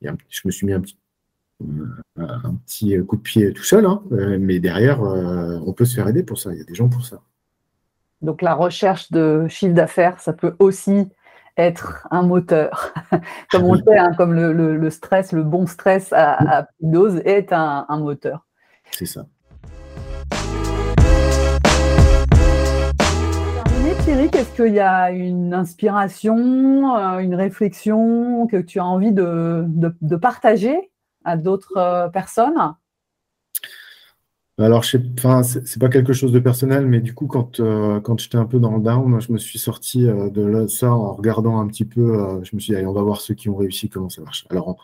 je 0.00 0.40
me 0.44 0.50
suis 0.50 0.66
mis 0.66 0.72
un 0.72 0.80
petit, 0.80 0.98
un 2.16 2.54
petit 2.66 2.98
coup 3.06 3.16
de 3.16 3.22
pied 3.22 3.52
tout 3.52 3.62
seul, 3.62 3.86
hein. 3.86 4.02
euh, 4.12 4.36
mais 4.40 4.58
derrière, 4.58 5.02
euh, 5.02 5.60
on 5.64 5.72
peut 5.72 5.84
se 5.84 5.94
faire 5.94 6.08
aider 6.08 6.22
pour 6.22 6.38
ça. 6.38 6.52
Il 6.52 6.58
y 6.58 6.60
a 6.60 6.64
des 6.64 6.74
gens 6.74 6.88
pour 6.88 7.04
ça. 7.04 7.22
Donc 8.20 8.42
la 8.42 8.54
recherche 8.54 9.10
de 9.12 9.46
chiffre 9.48 9.74
d'affaires, 9.74 10.20
ça 10.20 10.32
peut 10.32 10.54
aussi 10.58 11.08
être 11.56 12.06
un 12.10 12.22
moteur. 12.22 12.92
comme 13.50 13.64
on 13.64 13.74
le 13.74 13.82
sait, 13.82 13.98
hein, 13.98 14.12
comme 14.16 14.34
le, 14.34 14.90
stress, 14.90 15.32
le 15.32 15.42
bon 15.42 15.66
stress 15.66 16.12
à, 16.12 16.60
à 16.60 16.66
dose 16.80 17.20
est 17.24 17.52
un 17.52 17.98
moteur. 17.98 18.46
C'est 18.90 19.06
ça. 19.06 19.26
Eric, 24.12 24.36
est-ce 24.36 24.54
qu'il 24.54 24.74
y 24.74 24.80
a 24.80 25.10
une 25.10 25.54
inspiration, 25.54 26.96
euh, 26.96 27.20
une 27.20 27.34
réflexion 27.34 28.46
que 28.46 28.58
tu 28.58 28.78
as 28.78 28.84
envie 28.84 29.10
de, 29.10 29.64
partager 30.20 30.90
à 31.24 31.38
d'autres 31.38 31.78
euh, 31.78 32.08
personnes? 32.10 32.74
Alors, 34.58 34.84
ce 34.84 34.98
n'est 34.98 35.80
pas 35.80 35.88
quelque 35.88 36.12
chose 36.12 36.30
de 36.30 36.40
personnel, 36.40 36.86
mais 36.86 37.00
du 37.00 37.14
coup, 37.14 37.26
quand, 37.26 37.58
euh, 37.60 38.00
quand 38.00 38.20
j'étais 38.20 38.36
un 38.36 38.44
peu 38.44 38.58
dans 38.58 38.76
le 38.76 38.82
down, 38.82 39.18
je 39.18 39.32
me 39.32 39.38
suis 39.38 39.58
sorti 39.58 40.04
de 40.04 40.66
ça 40.66 40.92
en 40.92 41.14
regardant 41.14 41.58
un 41.58 41.66
petit 41.66 41.86
peu. 41.86 42.38
je 42.42 42.54
me 42.54 42.60
suis 42.60 42.72
dit, 42.72 42.76
allez, 42.76 42.86
on 42.86 42.92
va 42.92 43.02
voir 43.02 43.22
ceux 43.22 43.32
qui 43.32 43.48
ont 43.48 43.56
réussi, 43.56 43.88
comment 43.88 44.10
ça 44.10 44.20
marche. 44.20 44.44
Alors, 44.50 44.76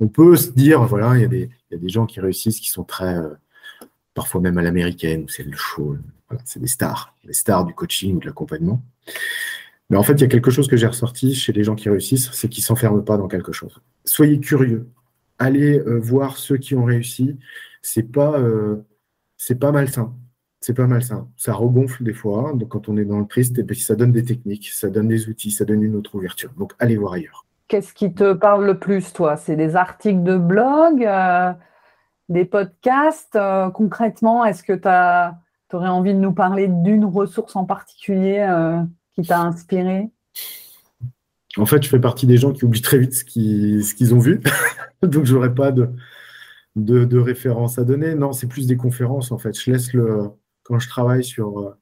on, 0.00 0.08
peut 0.08 0.34
se 0.34 0.50
dire, 0.50 0.82
voilà, 0.82 1.16
il 1.16 1.32
y, 1.32 1.48
y, 1.70 1.74
a 1.74 1.78
des 1.78 1.88
gens 1.88 2.06
qui 2.06 2.18
réussissent, 2.18 2.58
qui 2.58 2.70
sont 2.70 2.82
très, 2.82 3.16
parfois 4.14 4.40
même 4.40 4.58
à 4.58 4.62
l'américaine, 4.62 5.26
c'est 5.28 5.44
le 5.44 5.56
show, 5.56 5.96
c'est 6.44 6.60
des 6.60 6.66
stars, 6.66 7.14
des 7.24 7.32
stars 7.32 7.64
du 7.64 7.74
coaching 7.74 8.16
ou 8.16 8.20
de 8.20 8.26
l'accompagnement. 8.26 8.82
Mais 9.90 9.96
en 9.98 10.02
fait, 10.02 10.14
il 10.14 10.20
y 10.22 10.24
a 10.24 10.28
quelque 10.28 10.50
chose 10.50 10.68
que 10.68 10.76
j'ai 10.76 10.86
ressorti 10.86 11.34
chez 11.34 11.52
les 11.52 11.64
gens 11.64 11.74
qui 11.74 11.90
réussissent, 11.90 12.30
c'est 12.32 12.48
qu'ils 12.48 12.62
ne 12.62 12.66
s'enferment 12.66 13.04
pas 13.04 13.18
dans 13.18 13.28
quelque 13.28 13.52
chose. 13.52 13.80
Soyez 14.04 14.40
curieux. 14.40 14.88
Allez 15.38 15.78
euh, 15.80 15.98
voir 15.98 16.38
ceux 16.38 16.56
qui 16.56 16.74
ont 16.74 16.84
réussi. 16.84 17.38
C'est 17.82 18.10
pas, 18.10 18.38
euh, 18.38 18.86
pas 19.60 19.72
malsain. 19.72 20.14
C'est 20.60 20.74
pas 20.74 20.86
malsain. 20.86 21.28
Ça 21.36 21.52
regonfle 21.52 22.04
des 22.04 22.14
fois. 22.14 22.56
Quand 22.70 22.88
on 22.88 22.96
est 22.96 23.04
dans 23.04 23.18
le 23.18 23.26
triste, 23.26 23.58
et 23.58 23.74
ça 23.74 23.96
donne 23.96 24.12
des 24.12 24.24
techniques, 24.24 24.70
ça 24.70 24.88
donne 24.88 25.08
des 25.08 25.28
outils, 25.28 25.50
ça 25.50 25.64
donne 25.64 25.82
une 25.82 25.96
autre 25.96 26.14
ouverture. 26.14 26.52
Donc, 26.56 26.72
allez 26.78 26.96
voir 26.96 27.14
ailleurs. 27.14 27.44
Qu'est-ce 27.68 27.92
qui 27.92 28.14
te 28.14 28.32
parle 28.32 28.64
le 28.66 28.78
plus, 28.78 29.12
toi? 29.12 29.36
C'est 29.36 29.56
des 29.56 29.76
articles 29.76 30.22
de 30.22 30.36
blog, 30.36 31.04
euh, 31.04 31.52
des 32.28 32.44
podcasts 32.44 33.38
Concrètement, 33.74 34.44
est-ce 34.44 34.62
que 34.62 34.72
tu 34.72 35.76
aurais 35.76 35.88
envie 35.88 36.14
de 36.14 36.18
nous 36.18 36.32
parler 36.32 36.68
d'une 36.68 37.04
ressource 37.04 37.56
en 37.56 37.64
particulier 37.64 38.46
euh, 38.48 38.80
qui 39.14 39.22
t'a 39.22 39.40
inspiré? 39.40 40.10
En 41.56 41.66
fait, 41.66 41.82
je 41.82 41.88
fais 41.88 42.00
partie 42.00 42.26
des 42.26 42.38
gens 42.38 42.52
qui 42.52 42.64
oublient 42.64 42.82
très 42.82 42.98
vite 42.98 43.14
ce 43.14 43.24
qu'ils 43.24 44.14
ont 44.14 44.18
vu. 44.18 44.40
Donc, 45.02 45.24
je 45.24 45.34
n'aurais 45.34 45.54
pas 45.54 45.70
de, 45.72 45.90
de, 46.76 47.18
référence 47.18 47.78
à 47.78 47.84
donner. 47.84 48.14
Non, 48.14 48.32
c'est 48.32 48.46
plus 48.46 48.66
des 48.66 48.76
conférences, 48.76 49.32
en 49.32 49.38
fait. 49.38 49.58
Je 49.58 49.70
laisse 49.70 49.92
le. 49.92 50.30
Quand 50.62 50.78
je 50.78 50.88
travaille 50.88 51.24
sur. 51.24 51.76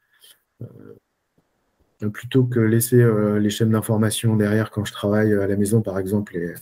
Euh, 2.02 2.08
plutôt 2.08 2.44
que 2.44 2.60
laisser 2.60 3.04
les 3.40 3.50
chaînes 3.50 3.70
d'information 3.70 4.36
derrière 4.36 4.70
quand 4.70 4.84
je 4.84 4.92
travaille 4.92 5.32
à 5.34 5.46
la 5.46 5.56
maison, 5.56 5.82
par 5.82 5.98
exemple, 5.98 6.36
et, 6.36 6.54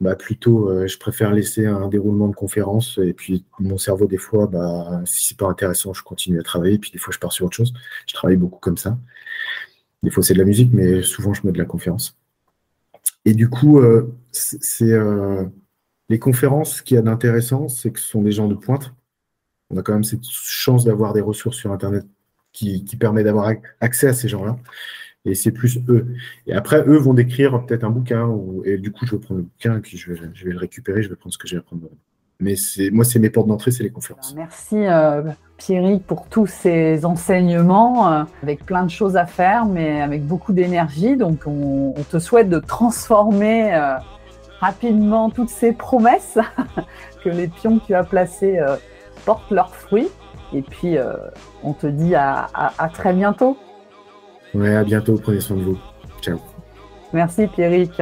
bah, 0.00 0.16
plutôt, 0.16 0.86
je 0.86 0.98
préfère 0.98 1.32
laisser 1.32 1.66
un 1.66 1.88
déroulement 1.88 2.28
de 2.28 2.34
conférence. 2.34 2.98
Et 3.02 3.12
puis, 3.12 3.44
mon 3.58 3.78
cerveau, 3.78 4.06
des 4.06 4.16
fois, 4.16 4.46
bah, 4.46 5.02
si 5.04 5.26
c'est 5.28 5.36
pas 5.36 5.46
intéressant, 5.46 5.92
je 5.92 6.02
continue 6.02 6.40
à 6.40 6.42
travailler. 6.42 6.78
Puis, 6.78 6.90
des 6.90 6.98
fois, 6.98 7.12
je 7.12 7.18
pars 7.18 7.32
sur 7.32 7.46
autre 7.46 7.56
chose. 7.56 7.74
Je 8.06 8.14
travaille 8.14 8.36
beaucoup 8.36 8.60
comme 8.60 8.78
ça. 8.78 8.98
Des 10.02 10.10
fois, 10.10 10.22
c'est 10.22 10.34
de 10.34 10.38
la 10.38 10.46
musique, 10.46 10.72
mais 10.72 11.02
souvent, 11.02 11.34
je 11.34 11.42
mets 11.44 11.52
de 11.52 11.58
la 11.58 11.66
conférence. 11.66 12.16
Et 13.26 13.34
du 13.34 13.50
coup, 13.50 13.82
c'est 14.32 14.98
les 16.08 16.18
conférences, 16.18 16.76
ce 16.78 16.82
qu'il 16.82 16.96
y 16.96 16.98
a 16.98 17.02
d'intéressant, 17.02 17.68
c'est 17.68 17.92
que 17.92 18.00
ce 18.00 18.08
sont 18.08 18.22
des 18.22 18.32
gens 18.32 18.48
de 18.48 18.54
pointe. 18.54 18.92
On 19.70 19.76
a 19.76 19.82
quand 19.82 19.92
même 19.92 20.04
cette 20.04 20.24
chance 20.24 20.84
d'avoir 20.84 21.12
des 21.12 21.20
ressources 21.20 21.56
sur 21.56 21.70
Internet 21.70 22.04
qui, 22.52 22.84
permet 22.98 23.22
d'avoir 23.22 23.52
accès 23.80 24.08
à 24.08 24.12
ces 24.12 24.28
gens-là. 24.28 24.56
Et 25.24 25.34
c'est 25.34 25.52
plus 25.52 25.80
eux. 25.88 26.06
Et 26.46 26.54
après, 26.54 26.82
eux 26.86 26.96
vont 26.96 27.14
décrire 27.14 27.64
peut-être 27.66 27.84
un 27.84 27.90
bouquin. 27.90 28.28
et 28.64 28.78
du 28.78 28.90
coup, 28.90 29.06
je 29.06 29.12
vais 29.12 29.20
prendre 29.20 29.40
le 29.40 29.44
bouquin 29.44 29.76
et 29.76 29.80
puis 29.80 29.98
je 29.98 30.12
vais, 30.12 30.20
le 30.44 30.58
récupérer. 30.58 31.02
Je 31.02 31.08
vais 31.08 31.16
prendre 31.16 31.32
ce 31.32 31.38
que 31.38 31.46
j'ai 31.46 31.58
à 31.58 31.62
prendre. 31.62 31.88
Mais 32.40 32.54
moi, 32.90 33.04
c'est 33.04 33.18
mes 33.18 33.28
portes 33.28 33.48
d'entrée, 33.48 33.70
c'est 33.70 33.82
les 33.82 33.90
conférences. 33.90 34.34
Merci 34.34 34.76
euh, 34.76 35.22
Pierrick 35.60 36.06
pour 36.06 36.26
tous 36.26 36.46
ces 36.46 37.04
enseignements, 37.04 38.10
euh, 38.10 38.22
avec 38.42 38.64
plein 38.64 38.82
de 38.82 38.90
choses 38.90 39.18
à 39.18 39.26
faire, 39.26 39.66
mais 39.66 40.00
avec 40.00 40.24
beaucoup 40.26 40.54
d'énergie. 40.54 41.16
Donc, 41.16 41.42
on, 41.46 41.92
te 42.10 42.18
souhaite 42.18 42.48
de 42.48 42.58
transformer 42.58 43.74
euh, 43.74 43.96
rapidement 44.58 45.28
toutes 45.28 45.50
ces 45.50 45.72
promesses, 45.72 46.38
que 47.24 47.28
les 47.28 47.48
pions 47.48 47.78
que 47.78 47.86
tu 47.86 47.94
as 47.94 48.04
placés 48.04 48.58
euh, 48.58 48.76
portent 49.26 49.50
leurs 49.50 49.74
fruits. 49.74 50.08
Et 50.52 50.62
puis, 50.62 50.98
euh, 50.98 51.12
on 51.62 51.72
te 51.72 51.86
dit 51.86 52.14
à, 52.14 52.48
très 52.92 53.12
bientôt. 53.12 53.56
Ouais, 54.54 54.74
à 54.74 54.84
bientôt. 54.84 55.18
Prenez 55.22 55.40
soin 55.40 55.56
de 55.56 55.62
vous. 55.62 55.78
Ciao. 56.20 56.38
Merci, 57.12 57.46
Pierrick. 57.46 58.00